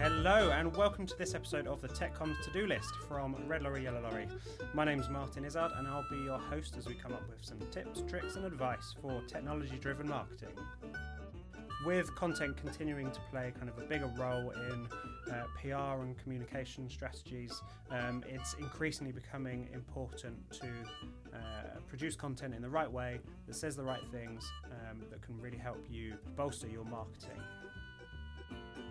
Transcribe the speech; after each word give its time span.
Hello 0.00 0.50
and 0.50 0.74
welcome 0.74 1.04
to 1.04 1.18
this 1.18 1.34
episode 1.34 1.66
of 1.66 1.82
the 1.82 1.88
TechComs 1.88 2.42
to-do 2.42 2.66
list 2.66 2.94
from 3.06 3.36
Red 3.46 3.62
Lorry 3.62 3.82
Yellow 3.82 4.00
Lorry. 4.00 4.28
My 4.72 4.86
name 4.86 4.98
is 4.98 5.10
Martin 5.10 5.44
Izzard 5.44 5.72
and 5.76 5.86
I'll 5.86 6.06
be 6.10 6.16
your 6.16 6.38
host 6.38 6.76
as 6.78 6.86
we 6.86 6.94
come 6.94 7.12
up 7.12 7.28
with 7.28 7.44
some 7.44 7.58
tips, 7.70 8.02
tricks 8.08 8.36
and 8.36 8.46
advice 8.46 8.94
for 9.02 9.20
technology-driven 9.28 10.08
marketing. 10.08 10.56
With 11.84 12.14
content 12.14 12.56
continuing 12.56 13.10
to 13.10 13.20
play 13.30 13.52
kind 13.58 13.68
of 13.68 13.76
a 13.76 13.82
bigger 13.82 14.10
role 14.16 14.52
in 14.70 14.88
uh, 15.30 15.44
PR 15.60 16.00
and 16.02 16.16
communication 16.16 16.88
strategies, 16.88 17.60
um, 17.90 18.24
it's 18.26 18.54
increasingly 18.54 19.12
becoming 19.12 19.68
important 19.74 20.50
to 20.52 20.68
uh, 21.34 21.78
produce 21.88 22.16
content 22.16 22.54
in 22.54 22.62
the 22.62 22.70
right 22.70 22.90
way 22.90 23.20
that 23.46 23.54
says 23.54 23.76
the 23.76 23.84
right 23.84 24.02
things 24.10 24.50
um, 24.64 25.02
that 25.10 25.20
can 25.20 25.38
really 25.40 25.58
help 25.58 25.84
you 25.90 26.14
bolster 26.36 26.68
your 26.68 26.84
marketing. 26.84 27.40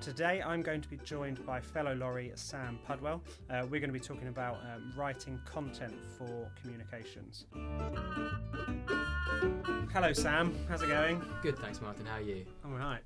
Today, 0.02 0.41
I'm 0.44 0.64
going 0.64 0.82
to 0.82 0.90
be 0.90 0.98
joined 0.98 1.46
by 1.46 1.62
fellow 1.62 1.94
lorry 1.94 2.32
Sam 2.34 2.80
Pudwell. 2.90 3.22
Uh, 3.52 3.62
we're 3.70 3.80
going 3.80 3.90
to 3.90 3.94
be 3.94 4.00
talking 4.00 4.30
about 4.30 4.55
um, 4.73 4.92
writing 4.98 5.40
content 5.46 5.94
for 6.18 6.50
communications. 6.59 7.46
Hello, 9.94 10.12
Sam. 10.12 10.56
How's 10.68 10.82
it 10.82 10.88
going? 10.88 11.23
Good, 11.44 11.59
thanks, 11.59 11.82
Martin. 11.82 12.08
How 12.08 12.16
are 12.18 12.22
you? 12.22 12.45
I'm 12.66 12.73
All 12.73 12.80
right. 12.80 13.02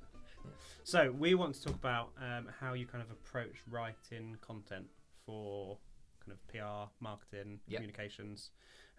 So, 0.84 1.12
we 1.12 1.36
want 1.36 1.56
to 1.56 1.64
talk 1.64 1.76
about 1.76 2.12
um, 2.22 2.48
how 2.62 2.74
you 2.74 2.86
kind 2.86 3.04
of 3.04 3.12
approach 3.12 3.56
writing 3.70 4.38
content 4.40 4.86
for 5.26 5.78
kind 6.26 6.38
of 6.38 6.48
PR, 6.48 6.90
marketing, 7.04 7.60
Yep. 7.68 7.78
communications. 7.80 8.52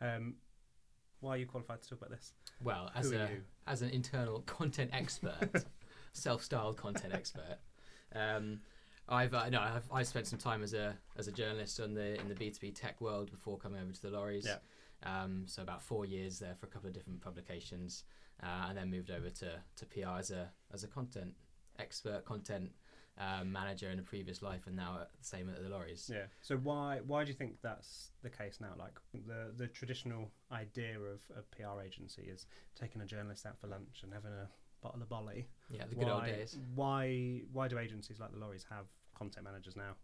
Um, 0.03 0.35
why 1.21 1.31
are 1.31 1.39
you 1.39 1.47
qualified 1.47 1.83
to 1.83 1.89
talk 1.89 2.01
about 2.01 2.11
this? 2.11 2.35
Well, 2.63 2.91
as 2.95 3.11
Who 3.11 3.17
a 3.17 3.29
as 3.67 3.81
an 3.81 3.89
internal 3.91 4.41
content 4.47 4.91
expert, 4.93 5.65
self-styled 6.13 6.77
content 6.77 7.15
expert, 7.15 7.59
um, 8.15 8.61
I've 9.09 9.35
uh, 9.35 9.49
no, 9.49 9.61
I've 9.61 9.89
I 9.93 10.03
spent 10.03 10.27
some 10.27 10.39
time 10.39 10.63
as 10.63 10.75
a 10.75 10.97
as 11.17 11.29
a 11.29 11.33
journalist 11.33 11.81
on 11.81 11.95
the 11.95 12.21
in 12.21 12.29
the 12.29 12.35
B 12.35 12.51
two 12.51 12.61
B 12.61 12.71
tech 12.73 13.01
world 13.01 13.31
before 13.31 13.57
coming 13.59 13.81
over 13.81 13.93
to 13.93 14.03
the 14.03 14.11
lorries. 14.11 14.47
Yeah. 14.47 14.59
Um, 15.05 15.45
so 15.47 15.63
about 15.63 15.83
four 15.83 16.07
years 16.07 16.39
there 16.39 16.55
for 16.59 16.67
a 16.67 16.69
couple 16.69 16.89
of 16.89 16.95
different 16.95 17.21
publications, 17.21 18.05
uh, 18.43 18.67
and 18.69 18.77
then 18.77 18.91
moved 18.91 19.11
over 19.11 19.31
to 19.31 19.61
to 19.77 19.87
PR 19.87 20.19
as 20.19 20.31
a 20.31 20.51
as 20.73 20.83
a 20.83 20.89
content 20.89 21.35
expert, 21.79 22.25
content 22.25 22.71
um, 23.19 23.53
manager 23.53 23.91
in 23.91 23.99
a 23.99 24.03
previous 24.03 24.43
life, 24.43 24.67
and 24.67 24.75
now 24.75 24.99
at 25.01 25.11
the 25.19 25.25
same 25.25 25.49
at 25.49 25.63
the 25.63 25.69
lorries. 25.69 26.11
Yeah. 26.13 26.25
So 26.43 26.57
why 26.57 27.01
why 27.07 27.25
do 27.25 27.31
you 27.31 27.37
think 27.37 27.57
that's 27.63 28.11
the 28.23 28.31
case 28.31 28.59
now? 28.61 28.73
Like 28.77 28.99
the 29.15 29.53
the 29.57 29.69
traditional 29.69 30.31
idea 30.51 30.99
of 30.99 31.21
a 31.37 31.43
PR 31.55 31.81
agency 31.85 32.23
is 32.23 32.47
taking 32.79 33.01
a 33.03 33.07
journalist 33.07 33.47
out 33.47 33.59
for 33.61 33.69
lunch 33.69 34.01
and 34.03 34.13
having 34.13 34.33
a 34.33 34.49
bottle 34.87 35.03
of 35.03 35.09
bolly. 35.09 35.49
Yeah, 35.71 35.85
the 35.89 35.97
good 35.97 36.09
old 36.09 36.23
why, 36.23 36.31
days. 36.31 36.59
Why 36.75 37.41
why 37.53 37.69
do 37.69 37.79
agencies 37.79 38.21
like 38.21 38.33
the 38.33 38.39
lorries 38.39 38.65
have 38.71 38.87
content 39.15 39.45
managers 39.45 39.77
now? 39.77 39.95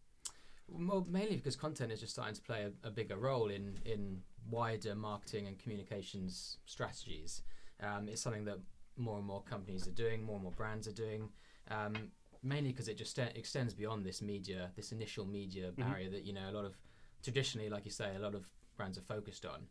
Well, 0.68 1.06
mainly 1.08 1.36
because 1.36 1.56
content 1.56 1.92
is 1.92 2.00
just 2.00 2.12
starting 2.12 2.34
to 2.34 2.42
play 2.42 2.62
a, 2.64 2.88
a 2.88 2.90
bigger 2.90 3.16
role 3.16 3.48
in 3.48 3.78
in 3.84 4.22
wider 4.50 4.94
marketing 4.94 5.46
and 5.46 5.58
communications 5.58 6.58
strategies. 6.66 7.42
Um, 7.80 8.08
it's 8.08 8.22
something 8.22 8.44
that 8.44 8.58
more 8.96 9.18
and 9.18 9.26
more 9.26 9.42
companies 9.42 9.86
are 9.86 9.92
doing, 9.92 10.24
more 10.24 10.36
and 10.36 10.42
more 10.42 10.52
brands 10.52 10.86
are 10.86 10.92
doing. 10.92 11.28
Um, 11.70 11.94
mainly 12.42 12.70
because 12.70 12.88
it 12.88 12.96
just 12.96 13.14
st- 13.14 13.36
extends 13.36 13.72
beyond 13.72 14.04
this 14.04 14.20
media, 14.20 14.70
this 14.74 14.90
initial 14.90 15.24
media 15.24 15.70
barrier 15.76 16.10
that 16.10 16.24
you 16.24 16.32
know 16.32 16.50
a 16.50 16.52
lot 16.52 16.64
of 16.64 16.74
traditionally, 17.22 17.70
like 17.70 17.84
you 17.84 17.90
say, 17.90 18.16
a 18.16 18.18
lot 18.18 18.34
of 18.34 18.50
brands 18.76 18.98
are 18.98 19.02
focused 19.02 19.46
on. 19.46 19.66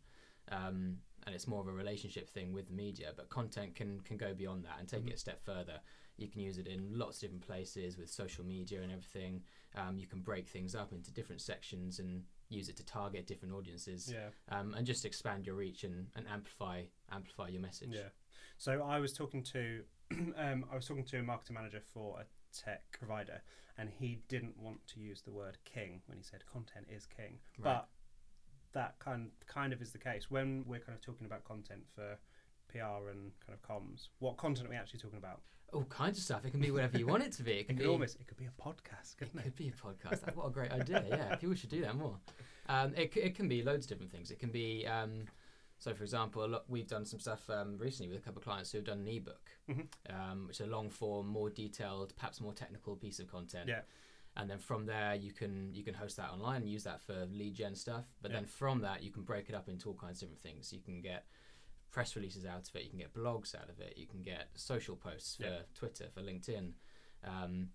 Um, 0.51 0.97
and 1.25 1.35
it's 1.35 1.47
more 1.47 1.61
of 1.61 1.67
a 1.67 1.71
relationship 1.71 2.29
thing 2.29 2.51
with 2.53 2.67
the 2.67 2.73
media, 2.73 3.11
but 3.15 3.29
content 3.29 3.75
can 3.75 3.99
can 4.01 4.17
go 4.17 4.33
beyond 4.33 4.63
that 4.65 4.77
and 4.79 4.87
take 4.87 5.07
it 5.07 5.13
a 5.13 5.17
step 5.17 5.43
further. 5.43 5.79
You 6.17 6.27
can 6.27 6.41
use 6.41 6.57
it 6.57 6.67
in 6.67 6.87
lots 6.97 7.17
of 7.17 7.21
different 7.21 7.45
places 7.47 7.97
with 7.97 8.09
social 8.09 8.43
media 8.45 8.81
and 8.81 8.91
everything. 8.91 9.41
Um, 9.75 9.97
you 9.97 10.05
can 10.07 10.19
break 10.21 10.47
things 10.49 10.75
up 10.75 10.91
into 10.91 11.11
different 11.11 11.41
sections 11.41 11.99
and 11.99 12.23
use 12.49 12.67
it 12.69 12.75
to 12.77 12.85
target 12.85 13.25
different 13.27 13.53
audiences, 13.53 14.11
Yeah. 14.13 14.29
um, 14.49 14.73
and 14.73 14.85
just 14.85 15.05
expand 15.05 15.45
your 15.45 15.55
reach 15.55 15.83
and, 15.83 16.07
and 16.15 16.25
amplify 16.27 16.83
amplify 17.11 17.47
your 17.47 17.61
message. 17.61 17.91
Yeah. 17.93 18.09
So 18.57 18.83
I 18.83 18.99
was 18.99 19.13
talking 19.13 19.41
to 19.43 19.83
um, 20.37 20.65
I 20.71 20.75
was 20.75 20.85
talking 20.85 21.05
to 21.05 21.19
a 21.19 21.23
marketing 21.23 21.55
manager 21.55 21.81
for 21.93 22.19
a 22.19 22.25
tech 22.55 22.83
provider, 22.91 23.41
and 23.77 23.89
he 23.89 24.19
didn't 24.27 24.57
want 24.59 24.85
to 24.87 24.99
use 24.99 25.21
the 25.21 25.31
word 25.31 25.57
king 25.65 26.01
when 26.07 26.17
he 26.17 26.23
said 26.23 26.43
content 26.51 26.87
is 26.89 27.05
king. 27.05 27.39
Right. 27.57 27.75
But 27.75 27.87
that 28.73 28.95
kind 28.99 29.29
kind 29.47 29.73
of 29.73 29.81
is 29.81 29.91
the 29.91 29.97
case 29.97 30.29
when 30.31 30.63
we're 30.67 30.79
kind 30.79 30.95
of 30.97 31.01
talking 31.01 31.25
about 31.25 31.43
content 31.43 31.81
for 31.95 32.17
PR 32.71 33.09
and 33.09 33.31
kind 33.45 33.57
of 33.57 33.61
comms. 33.61 34.07
What 34.19 34.37
content 34.37 34.67
are 34.67 34.71
we 34.71 34.75
actually 34.77 34.99
talking 34.99 35.17
about? 35.19 35.41
All 35.73 35.83
kinds 35.85 36.17
of 36.17 36.23
stuff. 36.23 36.43
It 36.45 36.51
can 36.51 36.59
be 36.59 36.71
whatever 36.71 36.97
you 36.97 37.07
want 37.07 37.23
it 37.23 37.31
to 37.33 37.43
be. 37.43 37.53
It 37.53 37.59
It 37.59 37.63
can 37.67 37.77
could 37.77 37.83
be 37.83 37.89
almost 37.89 38.17
it 38.19 38.27
could 38.27 38.37
be 38.37 38.45
a 38.47 38.61
podcast, 38.61 39.13
It 39.13 39.17
couldn't 39.19 39.39
it? 39.39 39.43
could 39.43 39.55
be 39.55 39.69
a 39.69 39.71
podcast. 39.71 40.35
What 40.35 40.47
a 40.47 40.49
great 40.49 40.71
idea! 40.71 41.03
Yeah, 41.09 41.35
people 41.35 41.55
should 41.55 41.69
do 41.69 41.81
that 41.81 41.95
more. 41.95 42.17
Um, 42.67 42.93
it, 42.95 43.15
it 43.17 43.35
can 43.35 43.47
be 43.47 43.63
loads 43.63 43.85
of 43.85 43.89
different 43.89 44.11
things. 44.11 44.31
It 44.31 44.39
can 44.39 44.49
be 44.51 44.85
um, 44.87 45.25
so, 45.79 45.93
for 45.93 46.03
example, 46.03 46.45
a 46.45 46.47
lot, 46.47 46.63
we've 46.69 46.87
done 46.87 47.05
some 47.05 47.19
stuff 47.19 47.49
um, 47.49 47.77
recently 47.77 48.09
with 48.11 48.19
a 48.19 48.21
couple 48.21 48.39
of 48.39 48.43
clients 48.45 48.71
who 48.71 48.77
have 48.77 48.85
done 48.85 48.99
an 48.99 49.07
ebook, 49.07 49.49
Mhm. 49.69 49.87
um, 50.11 50.47
which 50.47 50.59
is 50.59 50.67
a 50.67 50.69
long 50.69 50.89
form, 50.91 51.27
more 51.27 51.49
detailed, 51.49 52.13
perhaps 52.15 52.39
more 52.39 52.53
technical 52.53 52.95
piece 52.95 53.19
of 53.19 53.27
content. 53.31 53.67
Yeah. 53.67 53.81
And 54.37 54.49
then 54.49 54.59
from 54.59 54.85
there, 54.85 55.13
you 55.15 55.33
can 55.33 55.73
you 55.73 55.83
can 55.83 55.93
host 55.93 56.17
that 56.17 56.29
online 56.31 56.61
and 56.61 56.69
use 56.69 56.83
that 56.85 57.01
for 57.01 57.25
lead 57.31 57.53
gen 57.55 57.75
stuff. 57.75 58.05
But 58.21 58.31
Yeah. 58.31 58.37
then 58.37 58.45
from 58.45 58.81
that, 58.81 59.03
you 59.03 59.11
can 59.11 59.23
break 59.23 59.49
it 59.49 59.55
up 59.55 59.67
into 59.67 59.89
all 59.89 59.95
kinds 59.95 60.21
of 60.21 60.29
different 60.29 60.41
things. 60.41 60.71
You 60.71 60.79
can 60.81 61.01
get 61.01 61.25
press 61.91 62.15
releases 62.15 62.45
out 62.45 62.67
of 62.69 62.75
it. 62.75 62.83
You 62.83 62.89
can 62.89 62.99
get 62.99 63.13
blogs 63.13 63.53
out 63.53 63.69
of 63.69 63.79
it. 63.81 63.97
You 63.97 64.07
can 64.07 64.21
get 64.21 64.49
social 64.55 64.95
posts 64.95 65.35
for 65.35 65.43
Yeah. 65.43 65.61
Twitter, 65.73 66.09
for 66.13 66.21
LinkedIn. 66.21 66.73
Um, 67.23 67.71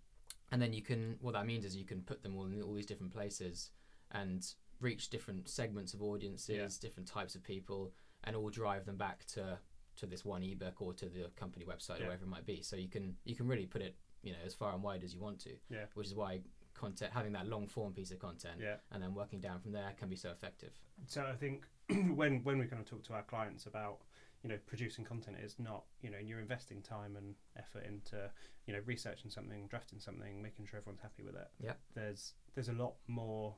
and 0.50 0.62
then 0.62 0.72
you 0.72 0.80
can 0.82 1.18
what 1.20 1.32
that 1.32 1.44
means 1.46 1.64
is 1.64 1.76
you 1.76 1.84
can 1.84 2.02
put 2.02 2.22
them 2.22 2.36
all 2.36 2.46
in 2.46 2.62
all 2.62 2.72
these 2.72 2.86
different 2.86 3.12
places 3.12 3.70
and 4.12 4.54
reach 4.80 5.10
different 5.10 5.48
segments 5.48 5.94
of 5.94 6.02
audiences 6.02 6.78
different 6.78 7.08
types 7.08 7.34
of 7.34 7.42
people 7.42 7.92
and 8.24 8.36
all 8.36 8.50
drive 8.50 8.84
them 8.86 8.96
back 8.96 9.24
to 9.26 9.58
to 9.96 10.06
this 10.06 10.24
one 10.24 10.42
ebook 10.42 10.80
or 10.82 10.92
to 10.92 11.06
the 11.08 11.30
company 11.36 11.64
website 11.64 11.98
Yeah. 11.98 12.04
or 12.04 12.06
whatever 12.08 12.24
it 12.24 12.28
might 12.28 12.46
be 12.46 12.60
so 12.62 12.76
you 12.76 12.88
can 12.88 13.16
you 13.24 13.34
can 13.34 13.46
really 13.48 13.66
put 13.66 13.82
it 13.82 13.96
you 14.26 14.32
know 14.32 14.38
as 14.44 14.54
far 14.54 14.72
and 14.74 14.82
wide 14.82 15.02
as 15.04 15.14
you 15.14 15.20
want 15.20 15.38
to 15.46 15.52
Yeah. 15.70 15.86
which 15.94 16.06
is 16.08 16.14
why 16.14 16.40
content 16.74 17.10
having 17.14 17.32
that 17.32 17.46
long 17.46 17.66
form 17.66 17.92
piece 17.94 18.10
of 18.10 18.18
content 18.18 18.58
Yeah. 18.60 18.76
and 18.92 19.02
then 19.02 19.14
working 19.14 19.40
down 19.40 19.60
from 19.60 19.72
there 19.72 19.90
can 19.98 20.08
be 20.08 20.16
so 20.16 20.30
effective 20.30 20.72
So 21.06 21.22
I 21.24 21.36
think 21.42 21.64
when 22.20 22.42
when 22.42 22.58
we 22.58 22.66
kind 22.66 22.82
of 22.82 22.88
talk 22.88 23.02
to 23.04 23.14
our 23.14 23.22
clients 23.22 23.66
about 23.66 23.98
you 24.42 24.48
know 24.50 24.58
producing 24.66 25.04
content 25.04 25.36
is 25.42 25.54
not 25.58 25.84
you 26.02 26.10
know 26.10 26.18
you're 26.26 26.40
investing 26.40 26.82
time 26.82 27.16
and 27.16 27.34
effort 27.56 27.84
into 27.86 28.30
you 28.66 28.72
know 28.74 28.80
researching 28.84 29.30
something, 29.30 29.66
drafting 29.68 30.00
something, 30.00 30.42
making 30.42 30.66
sure 30.66 30.78
everyone's 30.80 31.00
happy 31.08 31.22
with 31.22 31.36
it. 31.36 31.48
Yeah. 31.68 31.74
There's 31.94 32.34
there's 32.54 32.68
a 32.68 32.78
lot 32.84 32.94
more. 33.06 33.54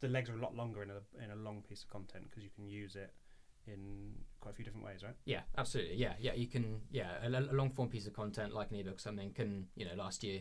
The 0.00 0.08
legs 0.08 0.30
are 0.30 0.34
a 0.40 0.40
lot 0.46 0.54
longer 0.56 0.82
in 0.82 0.90
a 0.90 1.00
in 1.24 1.30
a 1.30 1.36
long 1.36 1.62
piece 1.62 1.82
of 1.84 1.90
content 1.90 2.24
because 2.28 2.42
you 2.42 2.50
can 2.56 2.66
use 2.66 2.96
it 2.96 3.12
in 3.66 4.14
quite 4.40 4.52
a 4.52 4.54
few 4.54 4.64
different 4.64 4.84
ways, 4.86 5.02
right? 5.02 5.14
Yeah, 5.24 5.40
absolutely. 5.58 5.96
Yeah, 5.96 6.14
yeah. 6.18 6.34
You 6.34 6.46
can. 6.46 6.80
Yeah, 6.90 7.10
a, 7.22 7.28
a 7.28 7.54
long 7.54 7.70
form 7.70 7.88
piece 7.88 8.06
of 8.06 8.12
content 8.12 8.54
like 8.54 8.70
an 8.70 8.76
ebook, 8.76 8.96
or 8.96 8.98
something 8.98 9.32
can 9.32 9.66
you 9.76 9.84
know 9.86 9.94
last 9.94 10.22
year, 10.24 10.40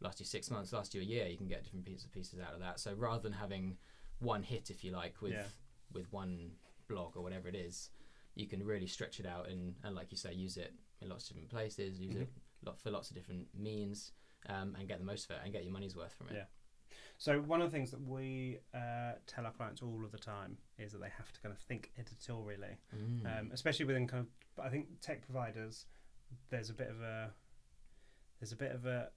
last 0.00 0.20
year 0.20 0.26
six 0.26 0.50
months, 0.50 0.72
last 0.72 0.94
year 0.94 1.02
a 1.02 1.06
year. 1.06 1.26
You 1.26 1.36
can 1.36 1.48
get 1.48 1.62
different 1.64 1.84
pieces 1.84 2.08
pieces 2.12 2.40
out 2.40 2.54
of 2.54 2.60
that. 2.60 2.80
So 2.80 2.94
rather 2.94 3.22
than 3.22 3.32
having 3.32 3.76
one 4.20 4.42
hit, 4.42 4.70
if 4.70 4.82
you 4.84 4.90
like, 4.92 5.20
with 5.20 5.32
Yeah. 5.32 5.44
with 5.92 6.12
one 6.12 6.52
blog 6.88 7.16
or 7.16 7.22
whatever 7.22 7.48
it 7.48 7.54
is, 7.54 7.90
you 8.34 8.46
can 8.46 8.64
really 8.64 8.86
stretch 8.86 9.20
it 9.20 9.26
out 9.26 9.48
and 9.48 9.74
and 9.84 9.94
like 9.94 10.10
you 10.10 10.16
say, 10.16 10.32
use 10.32 10.56
it 10.56 10.72
in 11.00 11.08
lots 11.08 11.24
of 11.24 11.30
different 11.36 11.50
places, 11.50 12.00
use 12.00 12.14
it 12.14 12.28
lot 12.64 12.78
for 12.80 12.90
lots 12.90 13.10
of 13.10 13.16
different 13.16 13.46
means, 13.54 14.12
um, 14.48 14.74
and 14.78 14.88
get 14.88 14.98
the 14.98 15.04
most 15.04 15.26
of 15.26 15.32
it 15.36 15.42
and 15.44 15.52
get 15.52 15.64
your 15.64 15.72
money's 15.72 15.94
worth 15.94 16.14
from 16.14 16.28
it. 16.28 16.34
Yeah. 16.36 16.44
So 17.18 17.40
one 17.40 17.62
of 17.62 17.70
the 17.70 17.76
things 17.76 17.90
that 17.92 18.00
we 18.06 18.58
uh, 18.74 19.12
tell 19.26 19.46
our 19.46 19.52
clients 19.52 19.82
all 19.82 20.04
of 20.04 20.12
the 20.12 20.18
time 20.18 20.58
is 20.78 20.92
that 20.92 21.00
they 21.00 21.10
have 21.16 21.32
to 21.32 21.40
kind 21.40 21.52
of 21.54 21.60
think 21.60 21.92
editorially. 21.98 22.76
Mm. 22.94 23.40
um, 23.40 23.50
especially 23.52 23.86
within 23.86 24.06
kind 24.06 24.26
of 24.26 24.64
I 24.64 24.68
think 24.68 24.86
tech 25.00 25.24
providers 25.24 25.86
there's 26.50 26.70
a 26.70 26.74
bit 26.74 26.88
of 26.88 27.00
a 27.00 27.30
there's 28.40 28.52
a 28.52 28.56
bit 28.56 28.72
of 28.72 28.86
a 28.86 29.08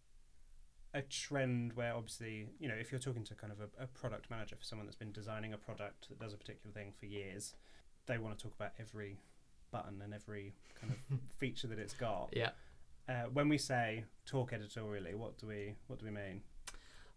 a 0.93 1.01
trend 1.01 1.73
where 1.73 1.93
obviously 1.93 2.47
you 2.59 2.67
know 2.67 2.75
if 2.79 2.91
you're 2.91 2.99
talking 2.99 3.23
to 3.23 3.35
kind 3.35 3.51
of 3.51 3.59
a, 3.59 3.83
a 3.83 3.87
product 3.87 4.29
manager 4.29 4.55
for 4.55 4.63
someone 4.63 4.85
that's 4.85 4.95
been 4.95 5.11
designing 5.11 5.53
a 5.53 5.57
product 5.57 6.07
that 6.09 6.19
does 6.19 6.33
a 6.33 6.37
particular 6.37 6.73
thing 6.73 6.93
for 6.97 7.05
years 7.05 7.53
they 8.05 8.17
want 8.17 8.37
to 8.37 8.41
talk 8.41 8.55
about 8.55 8.71
every 8.79 9.17
button 9.71 10.01
and 10.01 10.13
every 10.13 10.53
kind 10.79 10.93
of 10.93 11.19
feature 11.37 11.67
that 11.67 11.77
it's 11.77 11.93
got 11.93 12.29
yeah. 12.31 12.49
uh, 13.09 13.23
when 13.33 13.49
we 13.49 13.57
say 13.57 14.05
talk 14.25 14.53
editorially 14.53 15.13
what 15.13 15.37
do 15.37 15.47
we 15.47 15.75
what 15.87 15.99
do 15.99 16.05
we 16.05 16.11
mean 16.11 16.41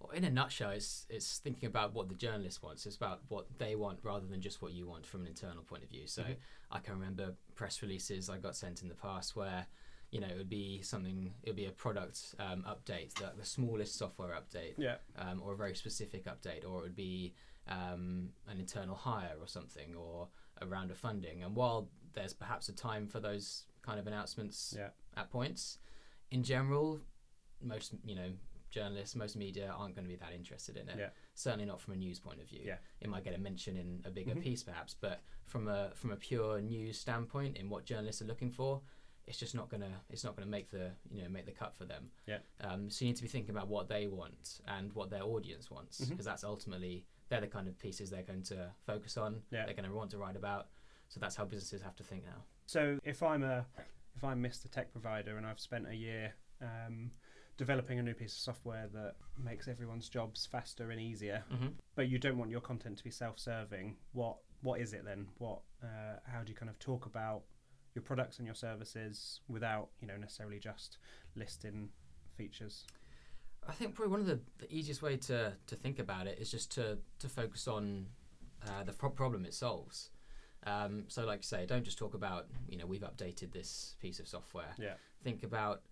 Well, 0.01 0.13
in 0.13 0.25
a 0.25 0.31
nutshell, 0.31 0.71
it's 0.71 1.07
it's 1.11 1.39
thinking 1.39 1.67
about 1.67 1.93
what 1.93 2.09
the 2.09 2.15
journalist 2.15 2.63
wants. 2.63 2.87
It's 2.87 2.97
about 2.97 3.21
what 3.29 3.47
they 3.59 3.77
want 3.77 3.99
rather 4.03 4.27
than 4.27 4.41
just 4.41 4.63
what 4.63 4.73
you 4.73 4.87
want 4.87 5.07
from 5.07 5.23
an 5.23 5.27
internal 5.27 5.63
point 5.63 5.83
of 5.83 5.91
view. 5.91 6.07
So 6.07 6.23
Mhm. 6.23 6.37
I 6.71 6.79
can 6.79 6.95
remember 6.95 7.37
press 7.55 7.83
releases 7.83 8.31
I 8.31 8.39
got 8.39 8.57
sent 8.57 8.81
in 8.83 8.89
the 8.89 8.95
past 8.95 9.37
where, 9.37 9.67
you 10.11 10.21
know, 10.21 10.27
it 10.27 10.39
would 10.39 10.49
be 10.49 10.81
something. 10.83 11.35
It 11.43 11.51
would 11.51 11.57
be 11.57 11.67
a 11.67 11.73
product 11.73 12.35
um, 12.39 12.63
update, 12.63 13.13
the, 13.15 13.33
the 13.37 13.45
smallest 13.45 13.97
software 13.97 14.31
update, 14.41 14.75
yeah 14.79 14.97
um, 15.17 15.43
or 15.43 15.53
a 15.53 15.57
very 15.57 15.75
specific 15.75 16.25
update, 16.25 16.65
or 16.69 16.79
it 16.79 16.83
would 16.83 16.97
be 16.97 17.35
um, 17.69 18.33
an 18.49 18.59
internal 18.59 18.97
hire 18.97 19.37
or 19.39 19.47
something, 19.47 19.95
or 19.95 20.29
a 20.63 20.67
round 20.67 20.91
of 20.91 20.97
funding. 20.99 21.43
And 21.43 21.55
while 21.55 21.91
there's 22.15 22.33
perhaps 22.33 22.69
a 22.71 22.73
time 22.73 23.07
for 23.07 23.21
those 23.21 23.67
kind 23.83 23.99
of 24.01 24.07
announcements 24.07 24.75
yeah 24.77 24.91
at 25.15 25.31
points, 25.31 25.79
in 26.31 26.43
general, 26.43 27.01
most 27.61 27.93
you 28.05 28.15
know 28.15 28.33
journalists, 28.71 29.15
most 29.17 29.37
media 29.37 29.75
aren't 29.77 29.95
going 29.95 30.05
to 30.05 30.09
be 30.09 30.17
that 30.17 30.33
interested 30.33 30.77
in 30.77 30.89
it. 30.89 30.97
Yeah. 30.99 31.09
Certainly 31.35 31.67
not 31.67 31.81
from 31.81 31.95
a 31.95 31.97
news 31.97 32.19
point 32.19 32.41
of 32.41 32.49
view. 32.49 32.63
Yeah. 32.65 32.77
It 33.01 33.09
might 33.09 33.25
get 33.25 33.35
a 33.35 33.39
mention 33.39 33.77
in 33.77 34.03
a 34.05 34.11
bigger 34.11 34.35
Mhm. 34.35 34.43
piece 34.43 34.63
perhaps, 34.63 34.95
but 34.95 35.23
from 35.47 35.69
a 35.69 35.91
from 35.95 36.11
a 36.13 36.17
pure 36.17 36.61
news 36.61 36.99
standpoint, 36.99 37.57
in 37.57 37.69
what 37.69 37.85
journalists 37.85 38.23
are 38.23 38.27
looking 38.27 38.51
for, 38.51 38.83
it's 39.27 39.39
just 39.39 39.55
not 39.55 39.69
gonna 39.69 40.01
it's 40.09 40.25
not 40.25 40.37
gonna 40.37 40.47
make 40.51 40.71
the 40.71 40.93
you 41.11 41.23
know 41.23 41.29
make 41.29 41.47
the 41.47 41.53
cut 41.53 41.75
for 41.75 41.85
them. 41.85 42.11
Yeah. 42.27 42.39
Um, 42.61 42.91
so 42.91 43.05
you 43.05 43.11
need 43.11 43.17
to 43.17 43.23
be 43.23 43.29
thinking 43.29 43.51
about 43.51 43.69
what 43.69 43.89
they 43.89 44.07
want 44.07 44.61
and 44.67 44.93
what 44.93 45.11
their 45.11 45.23
audience 45.23 45.71
wants, 45.71 46.01
because 46.05 46.25
that's 46.25 46.45
ultimately 46.45 47.07
they're 47.29 47.41
the 47.41 47.47
kind 47.49 47.69
of 47.69 47.79
pieces 47.79 48.11
they're 48.11 48.23
going 48.25 48.43
to 48.43 48.73
focus 48.85 49.17
on. 49.17 49.43
Yeah. 49.51 49.65
They're 49.65 49.75
going 49.75 49.89
to 49.89 49.95
want 49.95 50.11
to 50.11 50.19
write 50.19 50.35
about. 50.37 50.69
So 51.09 51.21
that's 51.21 51.37
how 51.37 51.45
businesses 51.45 51.81
have 51.83 51.95
to 51.97 52.05
think 52.05 52.25
now. 52.25 52.45
So 52.67 52.99
if 53.05 53.23
I'm 53.23 53.43
a 53.43 53.67
if 54.17 54.25
I'm 54.25 54.43
Mr. 54.43 54.69
Tech 54.71 54.91
provider 54.93 55.37
and 55.37 55.47
I've 55.47 55.61
spent 55.61 55.87
a 55.89 55.95
year 55.95 56.35
um, 56.61 57.13
developing 57.65 57.99
a 57.99 58.03
new 58.03 58.15
piece 58.15 58.33
of 58.33 58.39
software 58.41 58.89
that 58.95 59.15
makes 59.51 59.69
everyone's 59.69 60.09
jobs 60.09 60.47
faster 60.51 60.91
and 60.91 60.99
easier, 61.01 61.45
Mm-hmm. 61.53 61.69
but 61.95 62.09
you 62.09 62.19
don't 62.19 62.39
want 62.39 62.51
your 62.51 62.63
content 62.63 62.97
to 62.99 63.05
be 63.05 63.11
self-serving, 63.11 63.97
what 64.13 64.37
what 64.63 64.81
is 64.81 64.93
it 64.95 65.05
then? 65.05 65.27
What 65.39 65.61
uh, 65.83 66.17
how 66.33 66.41
do 66.43 66.49
you 66.53 66.57
kind 66.57 66.71
of 66.71 66.79
talk 66.79 67.05
about 67.07 67.43
your 67.95 68.03
products 68.03 68.39
and 68.39 68.47
your 68.47 68.55
services 68.55 69.41
without 69.49 69.89
you 70.01 70.07
know 70.09 70.17
necessarily 70.17 70.59
just 70.59 70.97
listing 71.37 71.91
features? 72.39 72.87
I 73.69 73.73
think 73.73 73.95
probably 73.95 74.11
one 74.13 74.21
of 74.21 74.27
the, 74.27 74.41
the 74.59 74.73
easiest 74.75 75.03
way 75.03 75.17
to, 75.29 75.53
to 75.67 75.77
think 75.77 75.99
about 75.99 76.27
it 76.27 76.39
is 76.39 76.51
just 76.51 76.71
to, 76.77 76.97
to 77.19 77.29
focus 77.29 77.69
on 77.69 78.07
uh, 78.67 78.85
the 78.85 78.93
pro- 78.95 79.11
problem 79.11 79.45
it 79.45 79.53
solves. 79.53 80.09
Um, 80.67 81.05
so, 81.09 81.27
like 81.27 81.41
you 81.41 81.43
say, 81.55 81.67
don't 81.67 81.85
just 81.85 81.99
talk 81.99 82.15
about 82.15 82.47
you 82.71 82.79
know 82.79 82.87
we've 82.87 83.03
updated 83.13 83.53
this 83.53 83.97
piece 84.01 84.19
of 84.19 84.27
software. 84.29 84.75
Yeah. 84.79 84.95
Think 85.23 85.43
about 85.43 85.83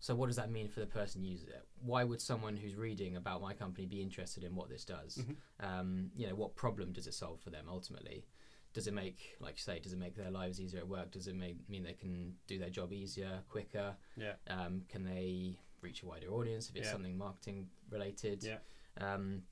so 0.00 0.14
what 0.14 0.26
does 0.26 0.36
that 0.36 0.50
mean 0.50 0.68
for 0.68 0.80
the 0.80 0.86
person 0.86 1.24
using 1.24 1.48
it? 1.48 1.66
Why 1.82 2.04
would 2.04 2.20
someone 2.20 2.56
who's 2.56 2.76
reading 2.76 3.16
about 3.16 3.42
my 3.42 3.52
company 3.54 3.86
be 3.86 4.00
interested 4.00 4.44
in 4.44 4.54
what 4.54 4.68
this 4.68 4.84
does? 4.84 5.18
Mhm. 5.18 5.36
Um, 5.60 6.10
you 6.16 6.26
know, 6.28 6.34
what 6.34 6.54
problem 6.54 6.92
does 6.92 7.06
it 7.06 7.14
solve 7.14 7.40
for 7.40 7.50
them 7.50 7.66
ultimately? 7.68 8.24
Does 8.74 8.86
it 8.86 8.94
make, 8.94 9.36
like 9.40 9.54
you 9.56 9.60
say, 9.62 9.80
does 9.80 9.92
it 9.92 9.98
make 9.98 10.14
their 10.14 10.30
lives 10.30 10.60
easier 10.60 10.80
at 10.80 10.88
work? 10.88 11.10
Does 11.10 11.26
it 11.26 11.34
make, 11.34 11.68
mean 11.68 11.82
they 11.82 11.94
can 11.94 12.36
do 12.46 12.58
their 12.58 12.70
job 12.70 12.92
easier, 12.92 13.42
quicker? 13.48 13.96
Yeah. 14.16 14.34
Um, 14.46 14.84
can 14.88 15.04
they 15.04 15.58
reach 15.80 16.02
a 16.02 16.06
wider 16.06 16.28
audience 16.28 16.68
if 16.68 16.76
it's 16.76 16.86
Yeah. 16.86 16.92
something 16.92 17.16
marketing 17.16 17.68
related? 17.90 18.44
Yeah. 18.44 18.58
Um, 18.98 19.42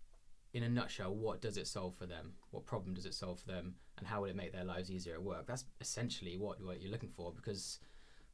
in 0.52 0.62
a 0.62 0.68
nutshell, 0.68 1.14
what 1.14 1.40
does 1.40 1.56
it 1.56 1.66
solve 1.66 1.94
for 1.96 2.06
them? 2.06 2.34
What 2.50 2.66
problem 2.66 2.94
does 2.94 3.04
it 3.06 3.14
solve 3.14 3.40
for 3.40 3.46
them? 3.48 3.74
And 3.98 4.06
how 4.06 4.20
will 4.22 4.30
it 4.30 4.36
make 4.36 4.52
their 4.52 4.64
lives 4.64 4.90
easier 4.90 5.14
at 5.14 5.22
work? 5.22 5.46
That's 5.46 5.64
essentially 5.80 6.36
what, 6.36 6.62
what 6.62 6.80
you're 6.80 6.92
looking 6.92 7.10
for 7.10 7.32
because, 7.32 7.78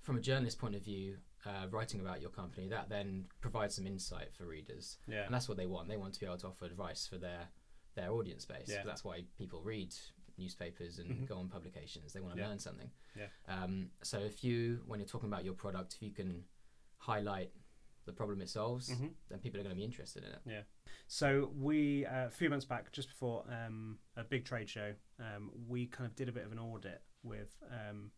from 0.03 0.17
a 0.17 0.21
journalist 0.21 0.59
point 0.59 0.75
of 0.75 0.83
view, 0.83 1.17
uh, 1.47 1.67
writing 1.71 2.01
about 2.01 2.21
your 2.21 2.31
company, 2.31 2.69
that 2.69 2.89
then 2.89 3.25
provides 3.41 3.75
some 3.77 3.87
insight 3.87 4.33
for 4.35 4.47
readers. 4.47 4.99
Yeah. 5.09 5.25
And 5.25 5.35
that's 5.35 5.49
what 5.49 5.57
they 5.57 5.67
want. 5.67 5.89
They 5.89 5.97
want 5.97 6.15
to 6.15 6.21
be 6.21 6.27
able 6.27 6.39
to 6.39 6.49
offer 6.49 6.65
advice 6.67 7.07
for 7.07 7.19
their, 7.19 7.49
their 7.95 8.11
audience 8.13 8.45
base. 8.45 8.69
Yeah. 8.69 8.83
That's 8.85 9.05
why 9.05 9.25
people 9.39 9.61
read 9.63 9.95
newspapers 10.39 10.99
and 10.99 11.09
Mhm. 11.11 11.27
go 11.29 11.37
on 11.39 11.49
publications. 11.49 12.13
They 12.13 12.21
want 12.21 12.35
to 12.35 12.41
Yeah. 12.41 12.49
learn 12.49 12.59
something. 12.59 12.91
Yeah. 13.17 13.29
Um, 13.47 13.91
so 14.03 14.19
if 14.19 14.43
you, 14.43 14.83
when 14.87 14.99
you're 14.99 15.09
talking 15.09 15.29
about 15.29 15.45
your 15.45 15.55
product, 15.55 15.95
if 15.95 16.03
you 16.03 16.11
can 16.11 16.45
highlight 16.99 17.53
the 18.05 18.13
problem 18.13 18.41
it 18.41 18.49
solves, 18.49 18.89
Mhm. 18.91 19.15
then 19.29 19.39
people 19.39 19.61
are 19.61 19.63
going 19.63 19.75
to 19.75 19.79
be 19.79 19.85
interested 19.85 20.25
in 20.25 20.31
it. 20.33 20.41
Yeah. 20.45 20.63
So 21.07 21.47
we 21.55 22.05
uh, 22.07 22.27
a 22.27 22.31
few 22.31 22.51
months 22.51 22.65
back, 22.65 22.91
just 22.93 23.09
before 23.09 23.45
um, 23.53 23.99
a 24.17 24.25
big 24.25 24.45
trade 24.45 24.69
show, 24.69 24.95
um, 25.21 25.53
we 25.69 25.87
kind 25.87 26.07
of 26.11 26.17
did 26.17 26.29
a 26.29 26.33
bit 26.33 26.45
of 26.45 26.51
an 26.53 26.59
audit 26.59 27.03
with 27.23 27.57
um, 27.71 28.11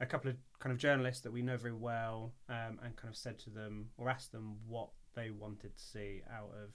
a 0.00 0.06
couple 0.06 0.30
of 0.30 0.36
kind 0.58 0.72
of 0.72 0.78
journalists 0.78 1.22
that 1.22 1.32
we 1.32 1.42
know 1.42 1.56
very 1.56 1.74
well, 1.74 2.32
um, 2.48 2.78
and 2.82 2.96
kind 2.96 3.12
of 3.12 3.16
said 3.16 3.38
to 3.40 3.50
them 3.50 3.90
or 3.98 4.08
asked 4.08 4.32
them 4.32 4.56
what 4.66 4.88
they 5.14 5.30
wanted 5.30 5.76
to 5.76 5.82
see 5.82 6.22
out 6.32 6.50
of, 6.62 6.70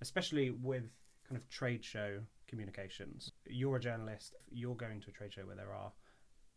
especially 0.00 0.50
with 0.50 0.84
kind 1.28 1.36
of 1.36 1.48
trade 1.48 1.84
show 1.84 2.20
communications. 2.48 3.32
You're 3.46 3.76
a 3.76 3.80
journalist. 3.80 4.34
You're 4.50 4.74
going 4.76 5.00
to 5.00 5.08
a 5.08 5.12
trade 5.12 5.32
show 5.32 5.42
where 5.42 5.56
there 5.56 5.72
are 5.72 5.92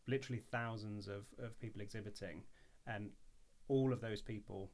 literally 0.07 0.41
thousands 0.51 1.07
of, 1.07 1.25
of 1.39 1.59
people 1.59 1.81
exhibiting, 1.81 2.43
and 2.87 3.09
all 3.67 3.93
of 3.93 4.01
those 4.01 4.21
people 4.21 4.71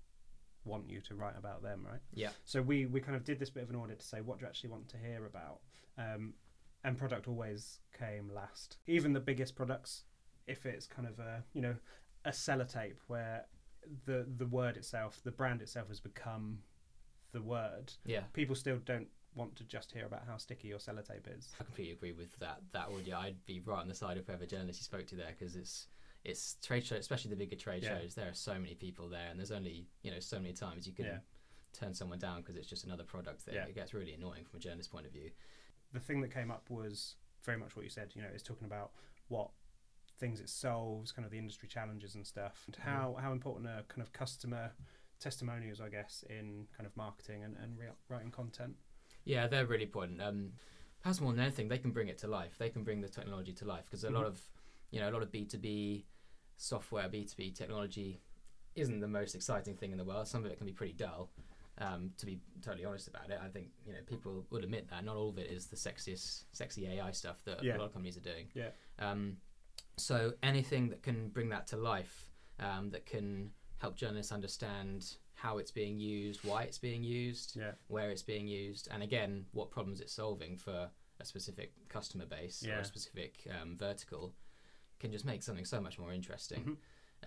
want 0.65 0.89
you 0.89 1.01
to 1.01 1.15
write 1.15 1.37
about 1.37 1.61
them, 1.63 1.85
right? 1.89 2.01
Yeah. 2.13 2.29
So 2.45 2.61
we 2.61 2.85
we 2.85 2.99
kind 2.99 3.15
of 3.15 3.23
did 3.23 3.39
this 3.39 3.49
bit 3.49 3.63
of 3.63 3.69
an 3.69 3.75
audit 3.75 3.99
to 3.99 4.05
say 4.05 4.21
what 4.21 4.39
do 4.39 4.43
you 4.43 4.47
actually 4.47 4.69
want 4.69 4.89
to 4.89 4.97
hear 4.97 5.25
about, 5.25 5.59
um, 5.97 6.33
and 6.83 6.97
product 6.97 7.27
always 7.27 7.79
came 7.97 8.29
last. 8.33 8.77
Even 8.87 9.13
the 9.13 9.19
biggest 9.19 9.55
products, 9.55 10.03
if 10.49 10.65
it's 10.65 10.87
kind 10.87 11.07
of 11.07 11.19
a 11.19 11.43
you 11.53 11.61
know 11.61 11.75
a 12.25 12.31
sellotape 12.31 12.97
where 13.07 13.45
the 14.05 14.25
the 14.37 14.45
word 14.45 14.75
itself, 14.77 15.21
the 15.23 15.31
brand 15.31 15.61
itself 15.61 15.87
has 15.87 15.99
become 15.99 16.59
the 17.31 17.41
word, 17.41 17.93
Yeah. 18.05 18.23
people 18.33 18.55
still 18.55 18.79
don't 18.79 19.07
want 19.35 19.55
to 19.55 19.63
just 19.63 19.91
hear 19.91 20.05
about 20.05 20.25
how 20.25 20.35
sticky 20.37 20.67
your 20.67 20.79
sellotape 20.79 21.27
is. 21.37 21.53
I 21.59 21.63
completely 21.63 21.93
agree 21.93 22.11
with 22.11 22.35
that. 22.39 22.61
That 22.73 22.89
audio, 22.89 23.17
I'd 23.17 23.45
be 23.45 23.59
right 23.59 23.79
on 23.79 23.87
the 23.87 23.93
side 23.95 24.17
of 24.17 24.25
whoever 24.25 24.45
journalist 24.47 24.79
you 24.79 24.83
spoke 24.85 25.05
to 25.07 25.15
there 25.15 25.33
because 25.37 25.55
it's 25.55 25.87
it's 26.25 26.55
trade 26.61 26.85
show, 26.85 26.95
especially 26.97 27.29
the 27.29 27.37
bigger 27.37 27.55
trade 27.55 27.83
Yeah. 27.83 27.99
shows. 27.99 28.15
There 28.15 28.27
are 28.29 28.33
so 28.33 28.55
many 28.59 28.75
people 28.75 29.07
there, 29.07 29.29
and 29.29 29.39
there's 29.39 29.51
only 29.51 29.87
you 30.01 30.11
know 30.11 30.19
so 30.19 30.37
many 30.39 30.53
times 30.53 30.87
you 30.87 30.93
can 30.93 31.05
Yeah. 31.05 31.19
turn 31.71 31.93
someone 31.93 32.19
down 32.19 32.41
because 32.41 32.55
it's 32.57 32.67
just 32.67 32.83
another 32.83 33.03
product. 33.05 33.45
That 33.45 33.53
Yeah. 33.55 33.65
it 33.67 33.75
gets 33.75 33.93
really 33.93 34.13
annoying 34.13 34.43
from 34.45 34.57
a 34.57 34.59
journalist 34.59 34.91
point 34.91 35.05
of 35.05 35.13
view. 35.13 35.31
the 35.91 35.99
thing 35.99 36.21
that 36.21 36.29
came 36.31 36.51
up 36.51 36.69
was 36.69 37.15
very 37.41 37.57
much 37.57 37.75
what 37.75 37.81
you 37.83 37.89
said. 37.89 38.15
You 38.15 38.21
know, 38.21 38.27
it's 38.27 38.43
talking 38.43 38.65
about 38.65 38.91
what 39.27 39.49
things 40.19 40.39
it 40.39 40.49
solves, 40.49 41.11
kind 41.11 41.25
of 41.25 41.31
the 41.31 41.37
industry 41.37 41.67
challenges 41.67 42.15
and 42.15 42.25
stuff, 42.25 42.63
and 42.67 42.75
how 42.75 43.17
how 43.19 43.31
important 43.31 43.67
are 43.67 43.83
kind 43.87 44.01
of 44.01 44.11
customer 44.13 44.71
testimonials, 45.19 45.81
I 45.81 45.89
guess, 45.89 46.23
in 46.29 46.67
kind 46.75 46.85
of 46.85 46.95
marketing 46.95 47.43
and 47.43 47.55
and 47.57 47.77
re- 47.77 47.87
writing 48.09 48.31
content. 48.31 48.75
Yeah, 49.25 49.47
they're 49.47 49.65
really 49.65 49.83
important. 49.83 50.21
Um, 50.21 50.53
perhaps 51.01 51.21
more 51.21 51.31
than 51.33 51.41
anything, 51.41 51.67
they 51.67 51.77
can 51.77 51.91
bring 51.91 52.07
it 52.07 52.17
to 52.19 52.27
life. 52.27 52.57
They 52.57 52.69
can 52.69 52.83
bring 52.83 53.01
the 53.01 53.09
technology 53.09 53.53
to 53.53 53.65
life 53.65 53.85
because 53.85 54.03
a 54.03 54.09
lot 54.09 54.23
Mhm. 54.25 54.27
of, 54.29 54.49
you 54.91 54.99
know, 54.99 55.09
a 55.09 55.11
lot 55.11 55.21
of 55.23 55.31
B 55.31 55.45
two 55.45 55.57
B 55.57 56.05
software, 56.57 57.07
B 57.09 57.25
two 57.25 57.35
B 57.35 57.51
technology 57.51 58.21
isn't 58.75 58.99
the 58.99 59.07
most 59.07 59.35
exciting 59.35 59.75
thing 59.75 59.91
in 59.91 59.97
the 59.97 60.05
world. 60.05 60.27
Some 60.27 60.45
of 60.45 60.51
it 60.51 60.57
can 60.57 60.65
be 60.67 60.73
pretty 60.73 60.93
dull. 60.93 61.31
Um, 61.77 62.11
to 62.17 62.25
be 62.25 62.41
totally 62.61 62.83
honest 62.83 63.07
about 63.07 63.29
it, 63.29 63.39
I 63.41 63.47
think 63.47 63.69
you 63.85 63.93
know 63.93 63.99
people 64.05 64.45
would 64.49 64.63
admit 64.65 64.89
that 64.89 65.03
not 65.05 65.15
all 65.15 65.29
of 65.29 65.37
it 65.37 65.49
is 65.49 65.67
the 65.67 65.77
sexiest, 65.77 66.45
sexy 66.51 66.87
AI 66.87 67.11
stuff 67.11 67.41
that 67.45 67.63
Yeah. 67.63 67.77
a 67.77 67.79
lot 67.79 67.85
of 67.85 67.93
companies 67.93 68.17
are 68.17 68.21
doing. 68.21 68.51
Yeah. 68.53 68.71
Um, 68.97 69.37
so 69.99 70.33
anything 70.43 70.89
that 70.89 71.03
can 71.03 71.29
bring 71.29 71.49
that 71.49 71.67
to 71.67 71.77
life, 71.77 72.31
um, 72.59 72.89
that 72.91 73.05
can 73.05 73.51
help 73.77 73.95
journalists 73.95 74.31
understand 74.31 75.15
how 75.33 75.57
it's 75.57 75.71
being 75.71 75.99
used, 75.99 76.43
why 76.43 76.63
it's 76.63 76.77
being 76.77 77.03
used, 77.03 77.55
Yeah, 77.55 77.71
where 77.87 78.09
it's 78.11 78.23
being 78.23 78.47
used, 78.47 78.87
and 78.91 79.01
again, 79.03 79.45
what 79.51 79.71
problems 79.71 80.01
it's 80.01 80.13
solving 80.13 80.57
for 80.57 80.89
a 81.21 81.25
specific 81.25 81.73
customer 81.89 82.25
base 82.25 82.65
or 82.65 82.71
a 82.79 82.85
specific 82.85 83.47
um, 83.61 83.77
vertical, 83.77 84.33
can 84.99 85.11
just 85.11 85.23
make 85.25 85.41
something 85.43 85.65
so 85.65 85.79
much 85.79 85.97
more 85.97 86.11
interesting. 86.11 86.63
Mhm. 86.63 86.77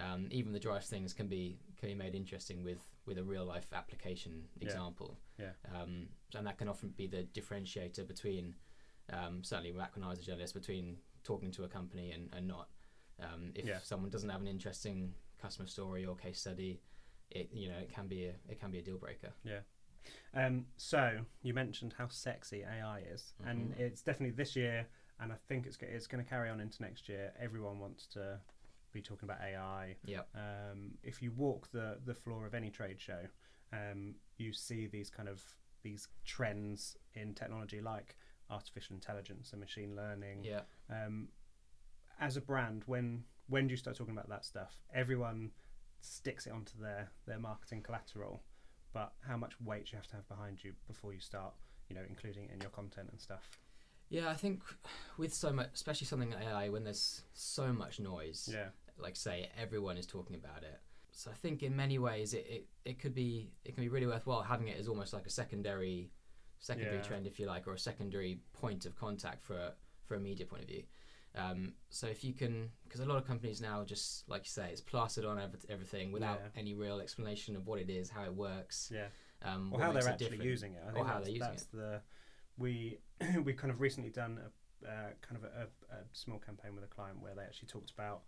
Um, 0.03 0.29
even 0.31 0.53
the 0.53 0.59
driest 0.61 0.89
things 0.91 1.13
can 1.15 1.27
be 1.29 1.59
can 1.79 1.89
be 1.89 1.95
made 1.95 2.15
interesting 2.15 2.63
with 2.63 2.81
with 3.05 3.19
a 3.19 3.25
real 3.25 3.45
life 3.45 3.73
application 3.73 4.49
Yeah. 4.59 4.67
example. 4.67 5.19
Yeah. 5.39 5.53
Um, 5.75 6.09
and 6.35 6.47
that 6.47 6.57
can 6.59 6.69
often 6.69 6.91
be 6.91 7.07
the 7.07 7.25
differentiator 7.25 8.07
between, 8.07 8.55
um, 9.11 9.43
certainly 9.43 9.73
back 9.73 9.95
when 9.97 10.05
I 10.05 10.09
was 10.11 10.19
a 10.21 10.23
journalist, 10.23 10.55
between 10.55 10.99
talking 11.25 11.51
to 11.53 11.65
a 11.65 11.69
company 11.69 12.13
and, 12.13 12.29
and 12.33 12.47
not. 12.47 12.69
Um, 13.21 13.53
if 13.55 13.67
Yeah. 13.67 13.79
someone 13.83 14.11
doesn't 14.11 14.29
have 14.29 14.41
an 14.41 14.47
interesting 14.49 15.15
customer 15.41 15.69
story 15.69 16.05
or 16.05 16.17
case 16.17 16.41
study, 16.41 16.81
it 17.31 17.49
you 17.53 17.69
know 17.69 17.79
it 17.79 17.91
can 17.93 18.09
be 18.09 18.27
a 18.27 18.35
it 18.49 18.61
can 18.61 18.71
be 18.71 18.79
a 18.79 18.83
deal 18.83 18.99
breaker. 18.99 19.33
Yeah. 19.45 19.61
Um, 20.35 20.67
so 20.77 21.25
you 21.43 21.55
mentioned 21.55 21.95
how 21.97 22.09
sexy 22.09 22.65
AI 22.65 23.01
is, 23.01 23.35
and 23.45 23.73
Mhm. 23.73 23.79
it's 23.79 24.03
definitely 24.03 24.35
this 24.35 24.57
year, 24.57 24.89
and 25.21 25.33
I 25.33 25.37
think 25.49 25.67
it's 25.67 25.79
it's 25.81 26.07
going 26.07 26.25
to 26.25 26.29
carry 26.29 26.51
on 26.51 26.61
into 26.61 26.83
next 26.83 27.09
year. 27.09 27.33
Everyone 27.39 27.79
wants 27.79 28.07
to 28.09 28.41
be 28.93 29.01
talking 29.01 29.29
about 29.29 29.41
AI. 29.41 29.97
Yep. 30.05 30.29
Um, 30.35 30.99
if 31.03 31.23
you 31.23 31.31
walk 31.33 31.71
the 31.71 32.01
the 32.05 32.15
floor 32.15 32.47
of 32.47 32.55
any 32.55 32.71
trade 32.71 33.01
show, 33.01 33.27
um, 33.73 34.17
you 34.39 34.53
see 34.53 34.87
these 34.87 35.11
kind 35.11 35.29
of 35.29 35.43
these 35.83 36.09
trends 36.25 36.97
in 37.15 37.35
technology 37.35 37.81
like 37.81 38.17
artificial 38.53 38.95
intelligence 38.95 39.53
and 39.53 39.61
machine 39.61 39.97
learning. 39.97 40.45
Yeah. 40.45 40.61
Um, 40.91 41.29
as 42.21 42.37
a 42.37 42.41
brand, 42.41 42.83
when 42.87 43.25
when 43.49 43.67
do 43.67 43.73
you 43.73 43.77
start 43.77 43.97
talking 43.97 44.13
about 44.13 44.29
that 44.29 44.45
stuff? 44.45 44.75
Everyone 44.95 45.51
sticks 46.01 46.47
it 46.47 46.53
onto 46.53 46.79
their 46.81 47.11
their 47.27 47.39
marketing 47.39 47.83
collateral, 47.83 48.43
but 48.93 49.13
how 49.27 49.37
much 49.37 49.53
weight 49.61 49.87
do 49.87 49.91
you 49.93 49.97
have 49.97 50.07
to 50.09 50.17
have 50.17 50.29
behind 50.29 50.63
you 50.63 50.73
before 50.87 51.13
you 51.13 51.21
start, 51.21 51.55
you 51.89 51.97
know, 51.97 52.03
including 52.09 52.45
it 52.45 52.51
in 52.55 52.61
your 52.61 52.71
content 52.71 53.09
and 53.11 53.21
stuff? 53.21 53.49
Yeah, 54.09 54.29
I 54.29 54.35
think 54.35 54.63
with 55.17 55.33
so 55.33 55.53
much, 55.53 55.71
especially 55.75 56.07
something 56.07 56.31
like 56.31 56.45
AI, 56.45 56.69
when 56.69 56.85
there's 56.85 57.23
so 57.33 57.73
much 57.73 57.99
noise, 57.99 58.49
Yeah, 58.53 58.69
like 58.99 59.17
say 59.17 59.51
everyone 59.61 59.97
is 59.97 60.07
talking 60.07 60.37
about 60.37 60.63
it. 60.63 60.81
So 61.13 61.31
I 61.31 61.35
think 61.35 61.63
in 61.63 61.77
many 61.77 61.99
ways 61.99 62.33
it, 62.35 62.47
it, 62.49 62.67
it 62.85 62.99
could 62.99 63.15
be 63.15 63.51
it 63.65 63.75
can 63.75 63.83
be 63.83 63.89
really 63.89 64.07
worthwhile 64.07 64.43
having 64.43 64.69
it 64.69 64.79
as 64.79 64.89
almost 64.89 65.13
like 65.13 65.27
a 65.27 65.31
secondary 65.31 66.11
secondary 66.63 66.97
Yeah. 66.97 67.03
trend 67.03 67.27
if 67.27 67.39
you 67.39 67.47
like 67.47 67.67
or 67.69 67.75
a 67.75 67.79
secondary 67.79 68.41
point 68.55 68.87
of 68.87 68.97
contact 68.97 69.43
for 69.43 69.75
for 70.07 70.15
a 70.15 70.21
media 70.21 70.47
point 70.47 70.63
of 70.63 70.69
view. 70.69 70.83
Um, 71.35 71.75
so 71.89 72.07
if 72.09 72.23
you 72.25 72.35
can, 72.35 72.71
because 72.85 73.01
a 73.01 73.07
lot 73.07 73.17
of 73.17 73.25
companies 73.27 73.61
now 73.61 73.85
just 73.85 74.29
like 74.29 74.43
you 74.43 74.51
say, 74.51 74.71
it's 74.71 74.81
plastered 74.83 75.25
on 75.25 75.39
every, 75.39 75.59
everything 75.69 76.13
without 76.13 76.41
Yeah. 76.43 76.61
any 76.61 76.75
real 76.75 77.01
explanation 77.01 77.57
of 77.57 77.67
what 77.67 77.79
it 77.81 77.89
is, 77.89 78.11
how 78.11 78.25
it 78.25 78.35
works, 78.35 78.91
Yeah. 78.93 79.09
um, 79.43 79.73
or 79.73 79.81
how 79.81 79.93
they're 79.93 80.09
actually 80.09 80.45
using 80.45 80.75
it. 80.75 80.83
I 80.87 80.93
Or 80.99 81.05
how 81.05 81.21
they're 81.21 81.31
using 81.31 81.41
that's 81.41 81.65
the 81.67 82.03
we 82.59 82.99
we 83.45 83.53
kind 83.55 83.71
of 83.71 83.81
recently 83.81 84.11
done 84.11 84.39
a 84.39 84.51
uh, 84.87 85.11
kind 85.23 85.37
of 85.37 85.45
a, 85.45 85.69
a, 85.93 85.95
a 85.95 86.05
small 86.13 86.39
campaign 86.41 86.75
with 86.75 86.85
a 86.85 86.89
client 86.89 87.21
where 87.21 87.35
they 87.37 87.43
actually 87.43 87.69
talked 87.69 87.91
about 87.93 88.23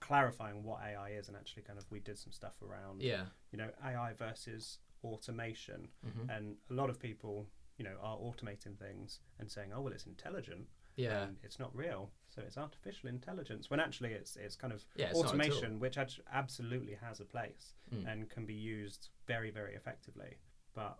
clarifying 0.00 0.62
what 0.64 0.80
AI 0.82 1.10
is 1.10 1.28
and 1.28 1.36
actually 1.36 1.62
kind 1.62 1.78
of 1.78 1.84
we 1.90 2.00
did 2.00 2.18
some 2.18 2.32
stuff 2.32 2.54
around 2.62 3.02
Yeah. 3.02 3.26
you 3.52 3.58
know 3.58 3.70
AI 3.84 4.12
versus 4.14 4.78
automation 5.04 5.88
hmm 6.02 6.30
and 6.30 6.56
a 6.70 6.74
lot 6.74 6.88
of 6.90 6.98
people 6.98 7.46
you 7.78 7.84
know 7.84 7.96
are 8.02 8.16
automating 8.18 8.76
things 8.78 9.20
and 9.38 9.50
saying 9.50 9.70
oh 9.74 9.80
well 9.80 9.92
it's 9.92 10.06
intelligent 10.06 10.66
Yeah. 10.96 11.22
and 11.24 11.36
it's 11.42 11.58
not 11.58 11.74
real 11.74 12.10
so 12.28 12.42
it's 12.46 12.56
artificial 12.56 13.08
intelligence 13.08 13.68
when 13.70 13.80
actually 13.80 14.12
it's 14.12 14.36
it's 14.36 14.56
kind 14.56 14.72
of 14.72 14.84
Yeah. 14.96 15.06
It's 15.10 15.14
not 15.14 15.24
at 15.24 15.30
all. 15.30 15.40
automation 15.40 15.80
which 15.80 15.98
act- 15.98 16.20
absolutely 16.32 16.94
has 16.94 17.20
a 17.20 17.24
place 17.24 17.74
Mm. 17.94 18.10
and 18.10 18.30
can 18.30 18.46
be 18.46 18.54
used 18.54 19.08
very 19.26 19.50
very 19.50 19.74
effectively 19.74 20.38
but 20.74 20.98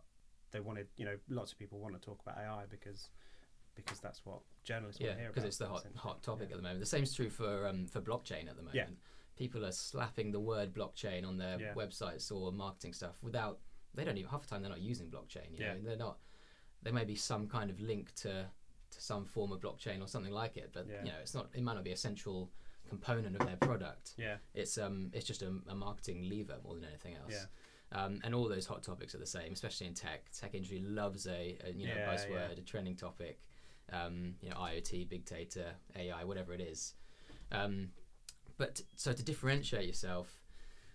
they 0.51 0.61
wanted 0.61 0.89
you 0.97 1.05
know 1.05 1.17
lots 1.29 1.53
of 1.53 1.59
people 1.59 1.79
want 1.79 1.95
to 1.95 2.01
talk 2.01 2.21
about 2.23 2.37
AI 2.39 2.65
because 2.69 3.11
because 3.75 3.99
that's 4.01 4.25
what 4.25 4.41
journalists 4.63 5.01
Yeah, 5.01 5.09
want 5.09 5.19
to 5.19 5.23
hear 5.23 5.31
because 5.33 5.45
it's 5.45 5.57
the 5.59 5.67
hot 5.67 5.85
hot 5.97 6.23
topic 6.23 6.49
yeah. 6.49 6.55
at 6.55 6.59
the 6.59 6.63
moment. 6.63 6.81
The 6.81 6.87
same 6.87 7.03
is 7.03 7.13
true 7.15 7.31
for 7.31 7.67
um, 7.67 7.87
for 7.87 8.01
blockchain 8.01 8.49
at 8.49 8.57
the 8.57 8.63
moment. 8.63 8.75
Yeah. 8.75 8.87
People 9.37 9.65
are 9.65 9.73
slapping 9.73 10.31
the 10.31 10.39
word 10.39 10.73
blockchain 10.73 11.27
on 11.27 11.39
their 11.39 11.59
Yeah. 11.61 11.75
websites 11.75 12.31
or 12.31 12.53
marketing 12.53 12.93
stuff 12.93 13.17
without 13.21 13.59
they 13.95 14.05
don't 14.05 14.17
even 14.17 14.31
half 14.31 14.43
the 14.43 14.49
time 14.49 14.61
they're 14.63 14.71
not 14.71 14.81
using 14.81 15.09
blockchain. 15.09 15.51
You 15.53 15.59
Yeah. 15.65 15.75
know, 15.75 15.81
they're 15.83 15.97
not. 15.97 16.19
There 16.83 16.93
may 16.93 17.05
be 17.05 17.15
some 17.17 17.49
kind 17.49 17.71
of 17.71 17.81
link 17.81 18.15
to 18.17 18.47
to 18.91 19.01
some 19.03 19.25
form 19.25 19.51
of 19.51 19.61
blockchain 19.61 20.01
or 20.01 20.07
something 20.07 20.33
like 20.33 20.57
it, 20.57 20.71
but 20.73 20.87
Yeah. 20.89 21.01
you 21.05 21.11
know, 21.11 21.19
it's 21.21 21.35
not. 21.35 21.49
It 21.55 21.63
might 21.63 21.75
not 21.75 21.85
be 21.85 21.93
a 21.93 21.97
central 21.97 22.53
component 22.89 23.35
of 23.35 23.47
their 23.47 23.57
product. 23.57 24.13
yeah 24.19 24.37
It's 24.55 24.77
um, 24.79 25.11
it's 25.15 25.27
just 25.27 25.43
a, 25.43 25.49
a 25.69 25.75
marketing 25.75 26.29
lever 26.29 26.59
more 26.63 26.75
than 26.75 26.85
anything 26.85 27.15
else. 27.17 27.33
Yeah. 27.33 27.47
Um, 27.93 28.21
and 28.25 28.35
all 28.35 28.49
those 28.49 28.67
hot 28.67 28.83
topics 28.83 29.15
are 29.15 29.19
the 29.19 29.27
same, 29.27 29.53
especially 29.53 29.87
in 29.87 29.95
tech. 29.95 30.31
Tech 30.33 30.55
industry 30.55 30.81
loves 30.81 31.27
a, 31.27 31.59
a 31.65 31.71
you 31.73 31.87
know 31.87 31.95
Yeah, 31.95 32.09
buzzword, 32.15 32.31
yeah. 32.57 32.63
a 32.63 32.63
trending 32.63 32.97
topic. 32.97 33.41
Um, 33.93 34.37
you 34.41 34.49
know, 34.51 34.57
IoT, 34.57 35.09
big 35.09 35.25
data, 35.25 35.75
AI, 35.97 36.25
whatever 36.25 36.53
it 36.55 36.61
is. 36.61 36.95
Um, 37.53 37.91
but 38.57 38.81
so 38.97 39.13
to 39.13 39.23
differentiate 39.23 39.87
yourself, 39.87 40.41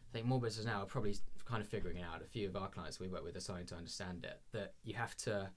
I 0.09 0.11
think 0.13 0.25
more 0.25 0.39
businesses 0.41 0.65
now 0.65 0.81
are 0.81 0.85
probably 0.85 1.15
kind 1.49 1.61
of 1.61 1.67
figuring 1.67 1.97
it 1.97 2.03
out. 2.03 2.21
A 2.21 2.25
few 2.27 2.47
of 2.47 2.55
our 2.55 2.69
clients 2.69 2.99
we 2.99 3.07
work 3.07 3.23
with 3.23 3.35
are 3.35 3.39
starting 3.41 3.65
to 3.67 3.75
understand 3.75 4.23
it. 4.23 4.39
That 4.51 4.73
you 4.83 4.93
have 4.93 5.15
to 5.17 5.49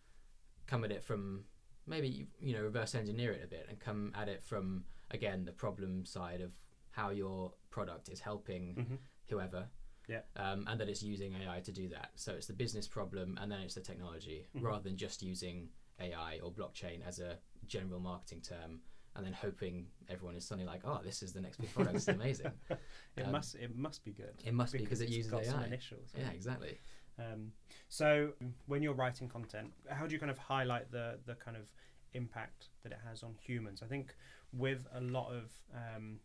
come 0.66 0.84
at 0.84 0.90
it 0.90 1.04
from 1.04 1.44
maybe 1.86 2.26
you 2.40 2.54
know 2.54 2.62
reverse 2.62 2.94
engineer 2.94 3.32
it 3.32 3.42
a 3.44 3.46
bit 3.46 3.66
and 3.68 3.78
come 3.78 4.12
at 4.14 4.28
it 4.28 4.42
from 4.42 4.84
again 5.10 5.44
the 5.44 5.52
problem 5.52 6.06
side 6.06 6.40
of 6.40 6.52
how 6.92 7.10
your 7.10 7.52
product 7.70 8.08
is 8.08 8.20
helping 8.20 8.74
hmm 8.74 8.94
whoever. 9.28 9.66
Yeah. 10.08 10.20
Um, 10.36 10.64
and 10.68 10.78
that 10.80 10.88
it's 10.88 11.02
using 11.02 11.32
AI 11.34 11.60
to 11.60 11.72
do 11.72 11.88
that. 11.90 12.10
So 12.16 12.32
it's 12.32 12.46
the 12.46 12.52
business 12.52 12.86
problem 12.88 13.38
and 13.40 13.50
then 13.50 13.60
it's 13.60 13.74
the 13.74 13.80
technology 13.80 14.46
Mhm. 14.54 14.62
rather 14.62 14.82
than 14.82 14.96
just 14.96 15.22
using 15.22 15.68
AI 16.00 16.38
or 16.40 16.52
blockchain 16.52 17.06
as 17.06 17.18
a 17.20 17.38
general 17.66 18.00
marketing 18.00 18.42
term 18.42 18.80
and 19.16 19.24
then 19.26 19.32
hoping 19.32 19.86
everyone 20.08 20.36
is 20.36 20.44
suddenly 20.44 20.66
like, 20.66 20.82
oh, 20.84 21.00
this 21.04 21.22
is 21.22 21.32
the 21.32 21.40
next 21.40 21.58
big 21.58 21.72
product. 21.74 21.96
It's 21.96 22.08
amazing. 22.08 22.52
it 23.16 23.24
Um, 23.26 23.32
must 23.32 23.54
it 23.56 23.74
must 23.76 24.04
be 24.04 24.12
good 24.12 24.34
It 24.44 24.54
must 24.54 24.72
be 24.72 24.78
because 24.78 25.00
it 25.00 25.08
uses 25.10 25.30
got 25.32 25.44
some 25.44 25.60
AI. 25.60 25.66
initials 25.66 26.12
Yeah, 26.16 26.30
exactly. 26.30 26.78
Um, 27.18 27.52
so 27.88 28.32
when 28.66 28.82
you're 28.82 28.94
writing 28.94 29.28
content, 29.28 29.72
how 29.90 30.06
do 30.06 30.14
you 30.14 30.18
kind 30.18 30.30
of 30.30 30.38
highlight 30.38 30.90
the 30.90 31.18
the 31.26 31.34
kind 31.34 31.56
of 31.56 31.70
impact 32.14 32.68
that 32.82 32.92
it 32.92 32.98
has 33.06 33.22
on 33.22 33.34
humans? 33.40 33.82
I 33.82 33.86
think 33.86 34.14
with 34.52 34.86
a 34.94 35.00
lot 35.00 35.30
of 35.32 35.52
um, 35.74 36.20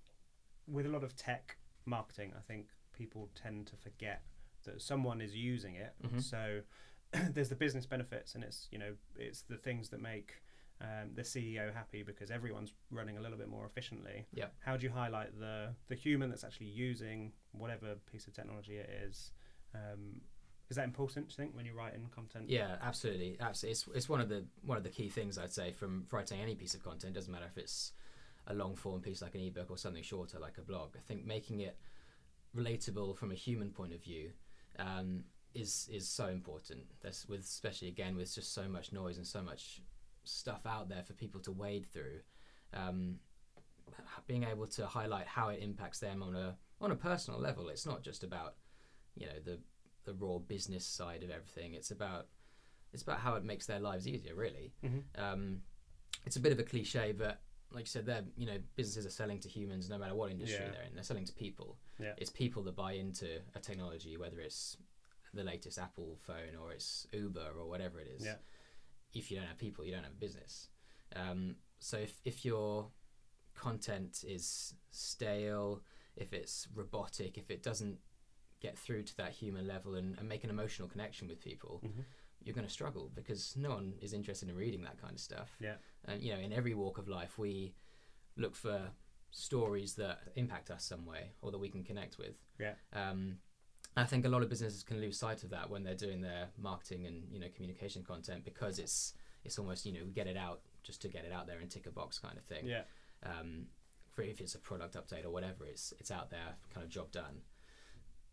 with 0.68 0.86
a 0.86 0.90
lot 0.90 1.04
of 1.04 1.16
tech 1.16 1.58
marketing, 1.86 2.34
I 2.38 2.42
think 2.42 2.68
people 2.94 3.30
tend 3.36 3.68
to 3.68 3.76
forget 3.76 4.22
that 4.64 4.82
someone 4.82 5.22
is 5.22 5.36
using 5.36 5.76
it. 5.76 5.94
Mhm. 6.04 6.22
So 6.22 6.62
there's 7.34 7.50
the 7.50 7.56
business 7.56 7.86
benefits, 7.86 8.34
and 8.36 8.44
it's 8.44 8.68
you 8.72 8.80
know 8.80 8.96
it's 9.16 9.42
the 9.42 9.58
things 9.58 9.90
that 9.90 10.02
make 10.02 10.42
um, 10.82 11.10
the 11.16 11.24
CEO 11.24 11.74
happy 11.74 12.04
because 12.04 12.30
everyone's 12.30 12.74
running 12.92 13.18
a 13.18 13.22
little 13.22 13.38
bit 13.38 13.48
more 13.48 13.66
efficiently. 13.66 14.28
Yep. 14.34 14.54
How 14.60 14.78
do 14.78 14.86
you 14.86 14.92
highlight 14.92 15.40
the 15.40 15.74
the 15.88 15.96
human 15.96 16.30
that's 16.30 16.44
actually 16.44 16.68
using 16.68 17.32
whatever 17.52 17.96
piece 18.12 18.28
of 18.28 18.34
technology 18.34 18.78
it 18.78 18.90
is? 19.04 19.32
Um, 19.74 20.22
is 20.70 20.76
that 20.76 20.84
important? 20.84 21.30
Do 21.30 21.32
you 21.32 21.38
think 21.38 21.56
when 21.56 21.66
you're 21.66 21.76
writing 21.76 22.10
content? 22.14 22.50
Yeah, 22.50 22.76
absolutely, 22.82 23.38
absolutely. 23.40 23.72
It's, 23.72 23.88
it's 23.96 24.10
one 24.10 24.20
of 24.20 24.30
the 24.30 24.46
one 24.64 24.78
of 24.78 24.84
the 24.84 24.90
key 24.90 25.10
things 25.10 25.38
I'd 25.38 25.54
say 25.54 25.72
from 25.72 26.06
writing 26.12 26.42
any 26.42 26.56
piece 26.56 26.74
of 26.74 26.84
content. 26.84 27.14
Doesn't 27.14 27.32
matter 27.32 27.48
if 27.50 27.58
it's 27.58 27.94
a 28.48 28.54
long 28.54 28.76
form 28.76 29.02
piece 29.02 29.22
like 29.22 29.36
an 29.36 29.42
ebook 29.42 29.72
or 29.72 29.78
something 29.78 30.04
shorter 30.04 30.40
like 30.40 30.58
a 30.58 30.62
blog. 30.62 30.96
I 30.96 31.02
think 31.08 31.26
making 31.26 31.62
it 31.62 31.78
relatable 32.56 33.18
from 33.18 33.32
a 33.32 33.36
human 33.36 33.72
point 33.72 33.94
of 33.94 34.04
view 34.04 34.32
um, 34.78 35.24
is 35.54 35.90
is 35.92 36.08
so 36.08 36.28
important. 36.28 36.82
That's 37.02 37.28
with 37.28 37.42
especially 37.42 37.88
again 37.88 38.16
with 38.16 38.34
just 38.34 38.54
so 38.54 38.68
much 38.68 38.92
noise 38.92 39.18
and 39.18 39.26
so 39.26 39.42
much 39.42 39.82
stuff 40.28 40.66
out 40.66 40.90
there 40.90 41.04
for 41.04 41.14
people 41.14 41.42
to 41.42 41.52
wade 41.52 41.86
through. 41.92 42.20
Um, 42.74 43.20
being 44.28 44.44
able 44.44 44.68
to 44.68 44.86
highlight 44.86 45.28
how 45.28 45.50
it 45.50 45.60
impacts 45.62 46.00
them 46.00 46.22
on 46.22 46.36
a 46.36 46.58
on 46.82 46.92
a 46.92 46.96
personal 46.96 47.40
level. 47.40 47.70
It's 47.70 47.86
not 47.86 48.04
just 48.04 48.24
about 48.24 48.56
you 49.16 49.26
know 49.26 49.40
the 49.44 49.60
the 50.04 50.14
raw 50.14 50.38
business 50.38 50.86
side 50.86 51.24
of 51.24 51.30
everything. 51.30 51.74
It's 51.74 51.92
about 51.92 52.28
it's 52.94 53.04
about 53.04 53.20
how 53.20 53.36
it 53.36 53.44
makes 53.44 53.66
their 53.66 53.80
lives 53.80 54.08
easier. 54.08 54.36
Really, 54.36 54.74
Mhm. 54.84 55.04
um, 55.18 55.62
it's 56.26 56.36
a 56.36 56.40
bit 56.40 56.52
of 56.52 56.60
a 56.60 56.64
cliche, 56.64 57.12
but 57.14 57.42
like 57.72 57.84
you 57.84 57.90
said, 57.90 58.06
they're 58.06 58.26
you 58.36 58.46
know 58.46 58.60
businesses 58.76 59.06
are 59.06 59.10
selling 59.16 59.40
to 59.40 59.50
humans 59.50 59.90
no 59.90 59.98
matter 59.98 60.16
what 60.16 60.32
industry 60.32 60.60
Yeah. 60.66 60.72
they're 60.72 60.84
in. 60.84 60.94
They're 60.94 61.04
selling 61.04 61.26
to 61.26 61.34
people. 61.34 61.78
Yeah. 62.00 62.14
It's 62.18 62.30
people 62.30 62.64
that 62.64 62.76
buy 62.76 62.94
into 62.94 63.42
a 63.56 63.60
technology, 63.60 64.18
whether 64.18 64.40
it's 64.40 64.78
the 65.34 65.44
latest 65.44 65.78
Apple 65.78 66.16
phone 66.18 66.56
or 66.62 66.72
it's 66.72 67.06
Uber 67.12 67.52
or 67.58 67.68
whatever 67.68 68.00
it 68.00 68.08
is. 68.08 68.24
Yeah. 68.26 68.38
If 69.14 69.32
you 69.32 69.38
don't 69.38 69.48
have 69.48 69.58
people, 69.58 69.86
you 69.86 69.92
don't 69.94 70.04
have 70.04 70.14
a 70.14 70.16
business. 70.16 70.70
Um, 71.16 71.56
so 71.80 71.98
if 71.98 72.20
if 72.26 72.44
your 72.46 72.92
content 73.56 74.24
is 74.28 74.74
stale, 74.92 75.82
if 76.16 76.34
it's 76.34 76.68
robotic, 76.76 77.38
if 77.38 77.50
it 77.50 77.64
doesn't 77.64 77.98
get 78.60 78.78
through 78.78 79.04
to 79.04 79.18
that 79.18 79.32
human 79.32 79.68
level 79.68 79.96
and, 79.96 80.18
and 80.18 80.28
make 80.28 80.44
an 80.44 80.50
emotional 80.50 80.88
connection 80.88 81.28
with 81.28 81.40
people, 81.40 81.82
Mhm. 81.86 82.04
you're 82.44 82.56
going 82.56 82.68
to 82.68 82.74
struggle 82.74 83.10
because 83.14 83.56
no 83.56 83.70
one 83.70 83.94
is 84.02 84.14
interested 84.14 84.50
in 84.50 84.56
reading 84.56 84.82
that 84.84 84.98
kind 85.00 85.14
of 85.14 85.20
stuff. 85.20 85.56
Yeah. 85.60 85.78
And 86.06 86.22
you 86.22 86.34
know, 86.34 86.40
in 86.40 86.52
every 86.54 86.74
walk 86.74 86.98
of 86.98 87.08
life, 87.08 87.38
we 87.38 87.76
look 88.36 88.56
for 88.56 88.92
stories 89.32 89.96
that 89.96 90.20
impact 90.36 90.72
us 90.72 90.84
some 90.84 91.06
way 91.06 91.32
or 91.42 91.52
that 91.52 91.58
we 91.60 91.70
can 91.70 91.84
connect 91.84 92.18
with. 92.18 92.36
Yeah. 92.60 92.76
Um, 92.94 93.40
I 93.98 94.06
think 94.06 94.26
a 94.26 94.30
lot 94.30 94.44
of 94.44 94.50
businesses 94.50 94.84
can 94.84 95.02
lose 95.02 95.18
sight 95.18 95.44
of 95.44 95.50
that 95.50 95.70
when 95.70 95.84
they're 95.84 95.96
doing 95.96 96.22
their 96.22 96.48
marketing 96.58 97.06
and 97.08 97.24
you 97.32 97.40
know 97.40 97.48
communication 97.56 98.04
content 98.04 98.46
because 98.46 98.80
it's 98.80 99.14
it's 99.44 99.58
almost 99.60 99.86
you 99.86 99.94
know 99.94 100.02
we 100.06 100.12
get 100.12 100.28
it 100.28 100.38
out 100.38 100.62
just 100.84 101.02
to 101.02 101.08
get 101.10 101.26
it 101.26 101.32
out 101.32 101.48
there 101.48 101.60
and 101.60 101.70
tick 101.70 101.86
a 101.88 101.92
box 101.92 102.20
kind 102.20 102.38
of 102.38 102.44
thing 102.46 102.66
Yeah. 102.68 102.84
um, 103.24 103.66
for 104.12 104.22
if 104.22 104.40
it's 104.40 104.56
a 104.56 104.60
product 104.60 104.96
update 104.96 105.26
or 105.26 105.30
whatever, 105.32 105.66
it's 105.66 105.94
it's 106.00 106.12
out 106.12 106.30
there, 106.30 106.56
kind 106.74 106.84
of 106.84 106.90
job 106.90 107.12
done. 107.12 107.42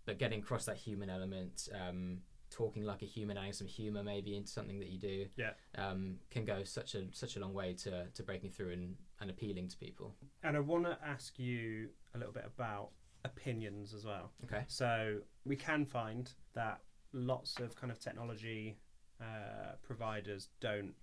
But 0.06 0.18
getting 0.18 0.40
across 0.40 0.64
that 0.66 0.76
human 0.76 1.08
element, 1.10 1.68
um, 1.74 2.18
talking 2.50 2.84
like 2.84 3.02
a 3.02 3.06
human, 3.06 3.36
adding 3.36 3.52
some 3.52 3.66
humor 3.66 4.02
maybe 4.02 4.36
into 4.36 4.50
something 4.50 4.78
that 4.80 4.88
you 4.88 4.98
do, 4.98 5.26
Yeah. 5.36 5.52
um, 5.76 6.18
can 6.30 6.44
go 6.44 6.62
such 6.64 6.94
a 6.94 7.04
such 7.12 7.36
a 7.36 7.40
long 7.40 7.52
way 7.54 7.74
to, 7.84 8.06
to 8.08 8.22
breaking 8.22 8.50
through 8.50 8.72
and, 8.72 8.96
and 9.20 9.30
appealing 9.30 9.68
to 9.68 9.76
people. 9.76 10.14
And 10.42 10.56
I 10.56 10.60
want 10.60 10.84
to 10.84 10.96
ask 11.04 11.38
you 11.38 11.88
a 12.14 12.18
little 12.18 12.32
bit 12.32 12.44
about 12.46 12.90
opinions 13.24 13.94
as 13.94 14.04
well. 14.04 14.32
Okay. 14.44 14.64
So 14.68 15.18
we 15.44 15.56
can 15.56 15.84
find 15.86 16.32
that 16.54 16.80
lots 17.12 17.58
of 17.60 17.74
kind 17.76 17.90
of 17.90 17.98
technology 17.98 18.76
uh, 19.20 19.76
providers 19.82 20.48
don't 20.60 20.94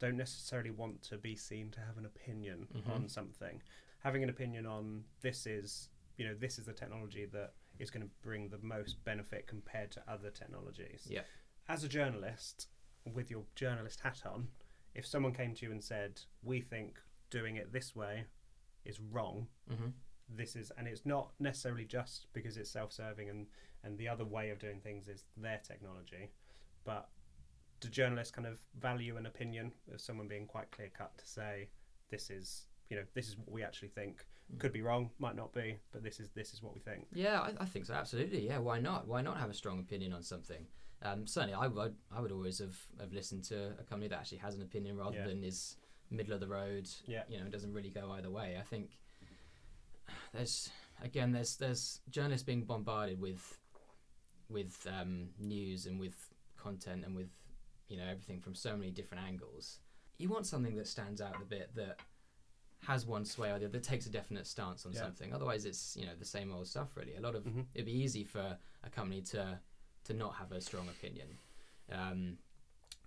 don't 0.00 0.16
necessarily 0.16 0.70
want 0.72 1.00
to 1.02 1.16
be 1.16 1.36
seen 1.36 1.70
to 1.70 1.80
have 1.80 1.96
an 1.96 2.04
opinion 2.04 2.66
Mhm. 2.74 2.88
on 2.88 3.08
something. 3.08 3.62
Having 4.00 4.24
an 4.24 4.28
opinion 4.28 4.66
on 4.66 5.04
this 5.20 5.46
is 5.46 5.88
you 6.16 6.26
know 6.26 6.34
this 6.34 6.58
is 6.58 6.66
the 6.66 6.72
technology 6.72 7.24
that 7.26 7.54
is 7.78 7.90
going 7.90 8.06
to 8.06 8.12
bring 8.22 8.48
the 8.50 8.58
most 8.58 9.02
benefit 9.04 9.46
compared 9.46 9.90
to 9.92 10.02
other 10.10 10.30
technologies. 10.30 11.06
Yeah. 11.08 11.22
As 11.68 11.82
a 11.84 11.88
journalist, 11.88 12.68
with 13.04 13.30
your 13.30 13.44
journalist 13.54 14.00
hat 14.00 14.22
on, 14.26 14.48
if 14.94 15.06
someone 15.06 15.32
came 15.32 15.54
to 15.54 15.66
you 15.66 15.72
and 15.72 15.82
said, 15.82 16.20
"We 16.42 16.60
think 16.60 17.00
doing 17.30 17.56
it 17.56 17.72
this 17.72 17.96
way 17.96 18.26
is 18.84 19.00
wrong," 19.00 19.48
hmm 19.68 19.90
this 20.28 20.56
is 20.56 20.72
and 20.78 20.86
it's 20.88 21.04
not 21.04 21.32
necessarily 21.38 21.84
just 21.84 22.26
because 22.32 22.56
it's 22.56 22.70
self-serving 22.70 23.28
and 23.28 23.46
and 23.82 23.98
the 23.98 24.08
other 24.08 24.24
way 24.24 24.50
of 24.50 24.58
doing 24.58 24.80
things 24.80 25.06
is 25.08 25.24
their 25.36 25.60
technology 25.66 26.30
but 26.84 27.08
do 27.80 27.88
journalists 27.88 28.32
kind 28.32 28.46
of 28.46 28.58
value 28.80 29.16
an 29.16 29.26
opinion 29.26 29.72
of 29.92 30.00
someone 30.00 30.26
being 30.26 30.46
quite 30.46 30.70
clear 30.70 30.90
cut 30.96 31.16
to 31.18 31.26
say 31.26 31.68
this 32.10 32.30
is 32.30 32.66
you 32.88 32.96
know 32.96 33.02
this 33.14 33.28
is 33.28 33.36
what 33.36 33.50
we 33.52 33.62
actually 33.62 33.88
think 33.88 34.24
could 34.58 34.72
be 34.72 34.82
wrong 34.82 35.10
might 35.18 35.36
not 35.36 35.52
be 35.52 35.78
but 35.92 36.02
this 36.02 36.20
is 36.20 36.30
this 36.34 36.52
is 36.54 36.62
what 36.62 36.74
we 36.74 36.80
think 36.80 37.06
Yeah, 37.12 37.40
I, 37.40 37.52
I 37.60 37.64
think 37.64 37.86
so. 37.86 37.94
Absolutely. 37.94 38.46
Yeah. 38.46 38.58
Why 38.58 38.78
not? 38.78 39.06
Why 39.08 39.22
not 39.22 39.38
have 39.38 39.48
a 39.48 39.54
strong 39.54 39.78
opinion 39.80 40.12
on 40.12 40.22
something? 40.22 40.66
Um, 41.02 41.26
certainly, 41.26 41.54
I 41.54 41.66
would 41.66 41.94
I 42.14 42.20
would 42.20 42.30
always 42.30 42.58
have, 42.58 42.76
have 43.00 43.12
listened 43.14 43.44
to 43.44 43.72
a 43.80 43.84
company 43.84 44.08
that 44.08 44.18
actually 44.18 44.38
has 44.38 44.54
an 44.54 44.60
opinion 44.62 44.96
rather 44.98 45.16
Yeah. 45.16 45.26
than 45.28 45.42
is 45.42 45.76
middle 46.10 46.34
of 46.34 46.40
the 46.40 46.46
road. 46.48 46.88
Yeah. 47.06 47.22
You 47.28 47.40
know, 47.40 47.46
it 47.46 47.52
doesn't 47.52 47.72
really 47.72 47.88
go 47.88 48.12
either 48.12 48.30
way. 48.30 48.56
I 48.60 48.62
think 48.62 48.90
there's 50.34 50.70
again 51.02 51.32
there's 51.32 51.56
there's 51.56 52.00
journalists 52.10 52.44
being 52.44 52.62
bombarded 52.64 53.20
with 53.20 53.58
with 54.48 54.86
um, 55.00 55.28
news 55.38 55.86
and 55.86 55.98
with 55.98 56.14
content 56.56 57.04
and 57.04 57.14
with 57.16 57.30
you 57.88 57.96
know 57.96 58.04
everything 58.04 58.40
from 58.40 58.54
so 58.54 58.76
many 58.76 58.90
different 58.90 59.22
angles. 59.24 59.78
You 60.18 60.28
want 60.28 60.46
something 60.46 60.76
that 60.76 60.86
stands 60.86 61.20
out 61.20 61.36
a 61.40 61.44
bit 61.44 61.70
that 61.74 61.98
has 62.86 63.06
one 63.06 63.24
sway 63.24 63.48
or 63.50 63.58
the 63.58 63.64
other, 63.64 63.68
that 63.78 63.82
takes 63.82 64.06
a 64.06 64.10
definite 64.10 64.46
stance 64.46 64.84
on 64.84 64.92
Yeah. 64.92 65.00
something. 65.00 65.32
Otherwise, 65.32 65.64
it's 65.64 65.96
you 65.96 66.04
know 66.06 66.12
the 66.18 66.24
same 66.24 66.52
old 66.52 66.66
stuff 66.68 66.96
really. 66.96 67.14
A 67.16 67.20
lot 67.20 67.34
of 67.34 67.44
Mhm. 67.44 67.66
it'd 67.74 67.86
be 67.86 67.92
easy 67.92 68.24
for 68.24 68.58
a 68.82 68.90
company 68.90 69.22
to 69.22 69.58
to 70.04 70.12
not 70.12 70.34
have 70.34 70.52
a 70.52 70.60
strong 70.60 70.86
opinion, 70.88 71.38
um, 71.90 72.36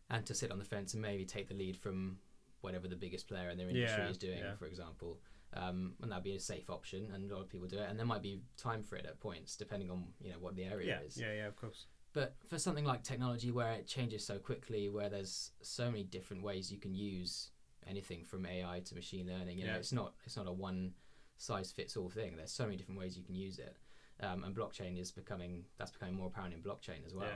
and 0.10 0.26
to 0.26 0.34
sit 0.34 0.52
on 0.52 0.58
the 0.58 0.66
fence 0.66 0.94
and 0.96 1.02
maybe 1.02 1.26
take 1.26 1.48
the 1.48 1.54
lead 1.54 1.78
from 1.78 2.20
whatever 2.62 2.88
the 2.88 2.96
biggest 2.96 3.28
player 3.28 3.50
in 3.52 3.58
their 3.58 3.70
industry 3.70 4.04
Yeah, 4.04 4.10
is 4.10 4.18
doing, 4.18 4.40
yeah. 4.40 4.56
for 4.56 4.66
example. 4.66 5.20
Um, 5.54 5.94
and 6.02 6.12
that'd 6.12 6.24
be 6.24 6.36
a 6.36 6.40
safe 6.40 6.70
option, 6.70 7.08
and 7.14 7.32
a 7.32 7.34
lot 7.36 7.42
of 7.42 7.50
people 7.50 7.68
do 7.68 7.78
it. 7.80 7.88
And 7.90 7.98
there 7.98 8.06
might 8.06 8.22
be 8.22 8.42
time 8.58 8.84
for 8.84 8.96
it 8.98 9.06
at 9.06 9.20
points, 9.20 9.56
depending 9.56 9.90
on 9.90 10.06
you 10.22 10.30
know 10.32 10.40
what 10.40 10.56
the 10.56 10.66
area 10.66 10.88
Yeah, 11.00 11.06
is. 11.08 11.18
yeah, 11.18 11.34
yeah, 11.34 11.48
of 11.48 11.56
course. 11.56 11.86
But 12.14 12.36
for 12.48 12.60
something 12.60 12.84
like 12.86 13.04
technology, 13.04 13.52
where 13.52 13.74
it 13.74 13.88
changes 13.88 14.26
so 14.26 14.40
quickly, 14.40 14.90
where 14.90 15.10
there's 15.10 15.52
so 15.62 15.86
many 15.90 16.04
different 16.04 16.44
ways 16.44 16.72
you 16.72 16.78
can 16.80 16.94
use 16.94 17.52
anything 17.88 18.24
from 18.26 18.46
AI 18.46 18.82
to 18.82 18.96
machine 18.96 19.28
learning, 19.28 19.58
you 19.58 19.66
know, 19.66 19.74
it's 19.80 19.94
not 19.94 20.14
it's 20.26 20.36
not 20.36 20.48
a 20.48 20.52
one 20.52 20.94
size 21.38 21.72
fits 21.72 21.96
all 21.96 22.10
thing. 22.10 22.36
There's 22.36 22.52
so 22.52 22.66
many 22.66 22.76
different 22.76 23.00
ways 23.00 23.18
you 23.18 23.24
can 23.24 23.36
use 23.36 23.58
it, 23.60 23.78
um, 24.20 24.44
and 24.44 24.54
blockchain 24.56 25.00
is 25.00 25.12
becoming 25.12 25.64
that's 25.78 25.92
becoming 25.92 26.16
more 26.16 26.28
apparent 26.28 26.54
in 26.54 26.62
blockchain 26.62 27.06
as 27.06 27.14
well. 27.14 27.30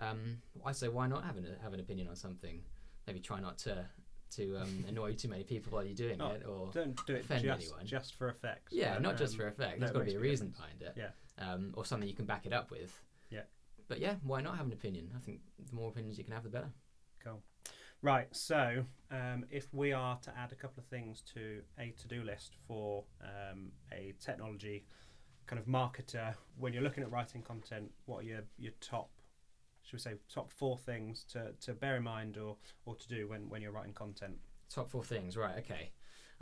Um, 0.00 0.42
I 0.64 0.72
say 0.72 0.88
why 0.88 1.06
not 1.08 1.24
have 1.24 1.36
an 1.38 1.46
have 1.62 1.72
an 1.72 1.80
opinion 1.80 2.08
on 2.08 2.16
something? 2.16 2.60
Maybe 3.06 3.20
try 3.20 3.40
not 3.40 3.56
to 3.58 3.86
to 4.32 4.56
um, 4.56 4.84
annoy 4.88 5.14
too 5.14 5.28
many 5.28 5.44
people 5.44 5.72
while 5.72 5.84
you're 5.84 5.94
doing 5.94 6.20
Oh, 6.20 6.30
it, 6.30 6.44
or 6.46 6.70
Don't 6.72 6.98
do 7.06 7.14
it 7.14 7.24
offend 7.24 7.44
just, 7.44 7.62
anyone. 7.62 7.86
just 7.86 8.14
for 8.14 8.28
effect. 8.28 8.68
yeah, 8.70 8.94
but, 8.94 9.02
not 9.02 9.16
just 9.16 9.34
um, 9.34 9.40
for 9.40 9.48
effect. 9.48 9.80
There's 9.80 9.92
got 9.92 10.00
to 10.00 10.04
be 10.04 10.14
a 10.14 10.20
reason 10.20 10.48
behind 10.48 10.82
it. 10.82 10.94
Yeah. 10.96 11.10
Um, 11.38 11.72
or 11.74 11.84
something 11.84 12.08
you 12.08 12.14
can 12.14 12.24
back 12.26 12.46
it 12.46 12.52
up 12.52 12.70
with. 12.70 12.92
Yeah. 13.30 13.42
But 13.88 14.00
yeah, 14.00 14.14
why 14.22 14.40
not 14.40 14.56
have 14.56 14.66
an 14.66 14.72
opinion? 14.72 15.10
I 15.16 15.20
think 15.20 15.40
the 15.68 15.74
more 15.74 15.88
opinions 15.88 16.18
you 16.18 16.24
can 16.24 16.32
have, 16.34 16.42
the 16.42 16.48
better. 16.50 16.70
Cool. 17.24 17.42
Right, 18.00 18.28
so 18.30 18.84
um, 19.10 19.44
if 19.50 19.72
we 19.74 19.92
are 19.92 20.18
to 20.22 20.32
add 20.38 20.52
a 20.52 20.54
couple 20.54 20.80
of 20.80 20.86
things 20.86 21.20
to 21.34 21.62
a 21.80 21.90
to 22.00 22.06
do 22.06 22.22
list 22.22 22.54
for 22.68 23.02
um, 23.22 23.72
a 23.92 24.14
technology 24.20 24.84
kind 25.46 25.58
of 25.58 25.66
marketer, 25.66 26.34
when 26.58 26.72
you're 26.72 26.82
looking 26.82 27.02
at 27.02 27.10
writing 27.10 27.42
content, 27.42 27.90
what 28.06 28.18
are 28.20 28.26
your, 28.26 28.40
your 28.56 28.72
top, 28.80 29.10
should 29.88 29.94
we 29.96 30.00
say, 30.00 30.14
top 30.28 30.50
four 30.52 30.76
things 30.76 31.24
to, 31.32 31.52
to 31.62 31.72
bear 31.72 31.96
in 31.96 32.02
mind 32.02 32.36
or, 32.36 32.56
or 32.84 32.94
to 32.94 33.08
do 33.08 33.26
when, 33.26 33.48
when 33.48 33.62
you're 33.62 33.72
writing 33.72 33.94
content? 33.94 34.34
Top 34.68 34.90
four 34.90 35.02
things, 35.02 35.34
right? 35.34 35.56
Okay. 35.60 35.92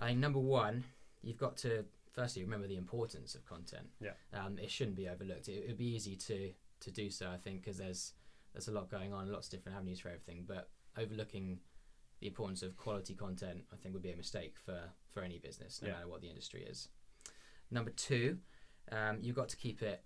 I 0.00 0.06
think 0.08 0.18
number 0.18 0.40
one, 0.40 0.82
you've 1.22 1.38
got 1.38 1.56
to 1.58 1.84
firstly 2.12 2.42
remember 2.42 2.66
the 2.66 2.76
importance 2.76 3.36
of 3.36 3.46
content. 3.46 3.86
Yeah. 4.00 4.14
Um, 4.34 4.58
it 4.58 4.68
shouldn't 4.68 4.96
be 4.96 5.08
overlooked. 5.08 5.46
It 5.48 5.64
would 5.68 5.78
be 5.78 5.94
easy 5.94 6.16
to 6.16 6.50
to 6.80 6.90
do 6.90 7.08
so, 7.08 7.30
I 7.30 7.36
think, 7.36 7.62
because 7.62 7.78
there's 7.78 8.14
there's 8.52 8.66
a 8.66 8.72
lot 8.72 8.90
going 8.90 9.12
on, 9.12 9.30
lots 9.30 9.46
of 9.46 9.52
different 9.52 9.76
avenues 9.78 10.00
for 10.00 10.08
everything. 10.08 10.44
But 10.46 10.68
overlooking 10.98 11.60
the 12.20 12.26
importance 12.26 12.62
of 12.62 12.76
quality 12.76 13.14
content, 13.14 13.62
I 13.72 13.76
think, 13.76 13.94
would 13.94 14.02
be 14.02 14.10
a 14.10 14.16
mistake 14.16 14.56
for 14.64 14.80
for 15.12 15.22
any 15.22 15.38
business, 15.38 15.80
no 15.80 15.86
Yeah. 15.88 15.94
matter 15.94 16.08
what 16.08 16.20
the 16.20 16.28
industry 16.28 16.64
is. 16.64 16.88
Number 17.70 17.92
two, 17.92 18.38
um, 18.90 19.18
you've 19.20 19.36
got 19.36 19.48
to 19.50 19.56
keep 19.56 19.82
it 19.82 20.02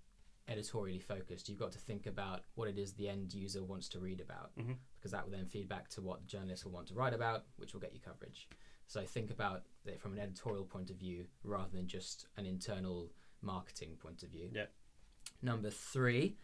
editorially 0.50 0.98
focused. 0.98 1.48
You've 1.48 1.58
got 1.58 1.72
to 1.72 1.78
think 1.78 2.06
about 2.06 2.44
what 2.56 2.68
it 2.68 2.76
is 2.76 2.92
the 2.92 3.08
end 3.08 3.32
user 3.32 3.62
wants 3.62 3.88
to 3.90 4.00
read 4.00 4.20
about, 4.20 4.54
Mhm. 4.58 4.76
because 4.96 5.12
that 5.12 5.24
will 5.24 5.30
then 5.32 5.46
feed 5.46 5.68
back 5.68 5.88
to 5.90 6.02
what 6.02 6.20
the 6.20 6.26
journalist 6.26 6.64
will 6.64 6.72
want 6.72 6.88
to 6.88 6.94
write 6.94 7.14
about, 7.14 7.46
which 7.56 7.72
will 7.72 7.80
get 7.80 7.92
you 7.94 8.00
coverage. 8.00 8.48
So 8.86 9.06
think 9.06 9.30
about 9.30 9.64
it 9.84 10.00
from 10.00 10.12
an 10.12 10.18
editorial 10.18 10.64
point 10.64 10.90
of 10.90 10.96
view 10.96 11.28
rather 11.44 11.70
than 11.76 11.86
just 11.86 12.26
an 12.36 12.44
internal 12.46 13.12
marketing 13.40 13.96
point 13.96 14.22
of 14.24 14.30
view. 14.30 14.50
Yeah. 14.52 14.66
Number 15.40 15.70
three, 15.70 16.36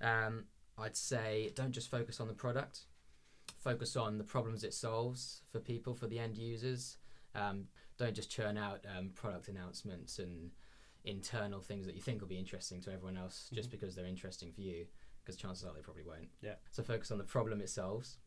um, 0.00 0.48
I'd 0.76 0.96
say 0.96 1.50
don't 1.54 1.72
just 1.72 1.88
focus 1.88 2.18
on 2.20 2.26
the 2.26 2.34
product. 2.34 2.86
Focus 3.56 3.94
on 3.96 4.18
the 4.18 4.24
problems 4.24 4.64
it 4.64 4.74
solves 4.74 5.42
for 5.52 5.60
people, 5.60 5.94
for 5.94 6.08
the 6.08 6.18
end 6.18 6.36
users. 6.36 6.96
Um, 7.34 7.68
don't 7.96 8.14
just 8.14 8.30
churn 8.30 8.58
out 8.58 8.84
um, 8.86 9.10
product 9.10 9.46
announcements 9.48 10.18
and 10.18 10.50
internal 11.04 11.60
things 11.60 11.86
that 11.86 11.94
you 11.94 12.00
think 12.02 12.20
will 12.20 12.28
be 12.28 12.38
interesting 12.38 12.80
to 12.82 12.92
everyone 12.92 13.16
else 13.16 13.50
just 13.52 13.68
Mhm. 13.68 13.72
because 13.72 13.94
they're 13.94 14.06
interesting 14.06 14.52
for 14.52 14.60
you, 14.60 14.86
because 15.20 15.36
chances 15.36 15.64
are 15.64 15.74
they 15.74 15.80
probably 15.82 16.04
won't. 16.04 16.30
Yeah. 16.40 16.56
So 16.70 16.82
focus 16.82 17.10
on 17.10 17.18
the 17.18 17.24
problem 17.24 17.60
it 17.60 17.68
solves. 17.70 18.18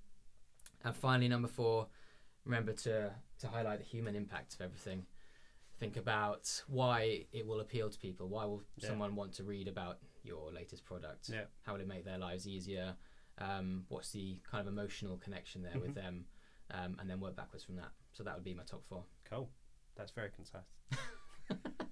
And 0.83 0.95
finally, 0.95 1.27
number 1.27 1.47
four, 1.47 1.89
remember 2.43 2.73
to 2.73 3.15
to 3.39 3.47
highlight 3.47 3.79
the 3.79 3.85
human 3.85 4.15
impact 4.15 4.53
of 4.55 4.61
everything. 4.61 5.05
Think 5.77 5.97
about 5.97 6.63
why 6.67 7.27
it 7.33 7.45
will 7.45 7.59
appeal 7.59 7.89
to 7.89 7.99
people. 7.99 8.29
Why 8.29 8.45
will 8.45 8.63
Yeah. 8.77 8.87
someone 8.89 9.15
want 9.15 9.33
to 9.35 9.43
read 9.43 9.67
about 9.67 9.99
your 10.23 10.51
latest 10.51 10.85
product? 10.85 11.27
Yeah. 11.29 11.47
How 11.63 11.73
will 11.73 11.81
it 11.81 11.87
make 11.87 12.05
their 12.05 12.17
lives 12.17 12.47
easier? 12.47 12.97
Um, 13.39 13.85
what's 13.89 14.11
the 14.13 14.39
kind 14.45 14.61
of 14.61 14.67
emotional 14.71 15.17
connection 15.17 15.61
there 15.63 15.73
Mhm. 15.75 15.81
with 15.81 15.95
them? 15.95 16.27
Um, 16.69 16.97
and 16.99 17.09
then 17.09 17.19
work 17.19 17.35
backwards 17.35 17.65
from 17.65 17.75
that. 17.75 17.91
So 18.13 18.23
that 18.23 18.35
would 18.35 18.43
be 18.45 18.53
my 18.53 18.63
top 18.63 18.85
four. 18.85 19.05
Cool. 19.25 19.51
That's 19.95 20.11
very 20.11 20.31
concise. 20.31 20.65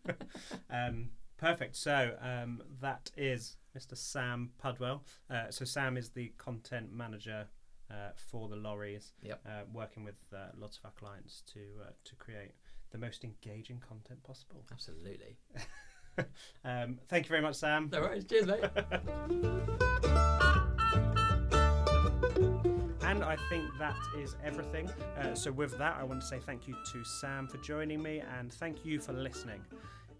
um, 0.69 1.09
perfect. 1.37 1.75
So 1.75 2.15
um, 2.21 2.61
that 2.81 3.11
is 3.17 3.57
Mr. 3.77 3.97
Sam 3.97 4.51
Pudwell. 4.63 5.01
Uh, 5.29 5.49
so 5.49 5.65
Sam 5.65 5.97
is 5.97 6.09
the 6.09 6.33
content 6.37 6.91
manager 6.91 7.47
uh, 7.89 8.11
for 8.15 8.49
the 8.49 8.55
lorries. 8.55 9.13
Yep. 9.21 9.41
Uh, 9.45 9.49
working 9.71 10.03
with 10.03 10.15
uh, 10.33 10.47
lots 10.57 10.77
of 10.77 10.85
our 10.85 10.91
clients 10.91 11.43
to 11.53 11.59
uh, 11.81 11.91
to 12.05 12.15
create 12.15 12.51
the 12.91 12.97
most 12.97 13.23
engaging 13.23 13.81
content 13.87 14.23
possible. 14.23 14.63
Absolutely. 14.71 15.37
um, 16.63 16.99
thank 17.09 17.25
you 17.25 17.29
very 17.29 17.41
much, 17.41 17.55
Sam. 17.55 17.89
No 17.91 18.01
worries. 18.01 18.25
Cheers, 18.25 18.47
mate. 18.47 18.63
And 23.13 23.23
I 23.23 23.35
think 23.47 23.65
that 23.77 23.95
is 24.17 24.35
everything. 24.43 24.89
Uh, 25.19 25.35
so, 25.35 25.51
with 25.51 25.77
that, 25.77 25.97
I 25.99 26.03
want 26.03 26.21
to 26.21 26.25
say 26.25 26.39
thank 26.39 26.67
you 26.67 26.75
to 26.93 27.03
Sam 27.03 27.47
for 27.47 27.57
joining 27.57 28.01
me 28.01 28.23
and 28.39 28.51
thank 28.51 28.83
you 28.83 28.99
for 28.99 29.13
listening. 29.13 29.61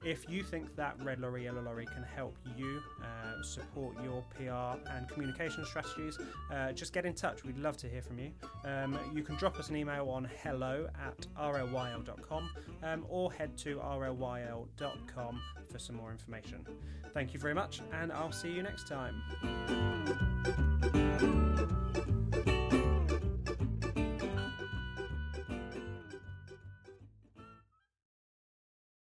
If 0.03 0.29
you 0.29 0.43
think 0.43 0.75
that 0.75 0.95
Red 1.01 1.19
Lorry, 1.19 1.45
Yellow 1.45 1.63
Lorry 1.63 1.87
can 1.87 2.03
help 2.03 2.37
you 2.55 2.83
uh, 3.01 3.41
support 3.41 3.95
your 4.03 4.23
PR 4.37 4.77
and 4.91 5.09
communication 5.09 5.65
strategies, 5.65 6.19
uh, 6.53 6.71
just 6.73 6.93
get 6.93 7.03
in 7.07 7.15
touch. 7.15 7.43
We'd 7.43 7.57
love 7.57 7.77
to 7.77 7.89
hear 7.89 8.03
from 8.03 8.19
you. 8.19 8.29
Um, 8.63 8.99
you 9.15 9.23
can 9.23 9.37
drop 9.37 9.57
us 9.57 9.69
an 9.69 9.75
email 9.75 10.07
on 10.09 10.29
hello 10.43 10.87
at 11.03 11.25
rlyl.com 11.35 12.49
um, 12.83 13.05
or 13.09 13.33
head 13.33 13.57
to 13.59 13.77
rlyl.com 13.77 15.41
for 15.71 15.79
some 15.79 15.95
more 15.95 16.11
information. 16.11 16.63
Thank 17.11 17.33
you 17.33 17.39
very 17.39 17.55
much, 17.55 17.81
and 17.91 18.11
I'll 18.11 18.31
see 18.31 18.51
you 18.51 18.61
next 18.61 18.87
time. 18.87 19.23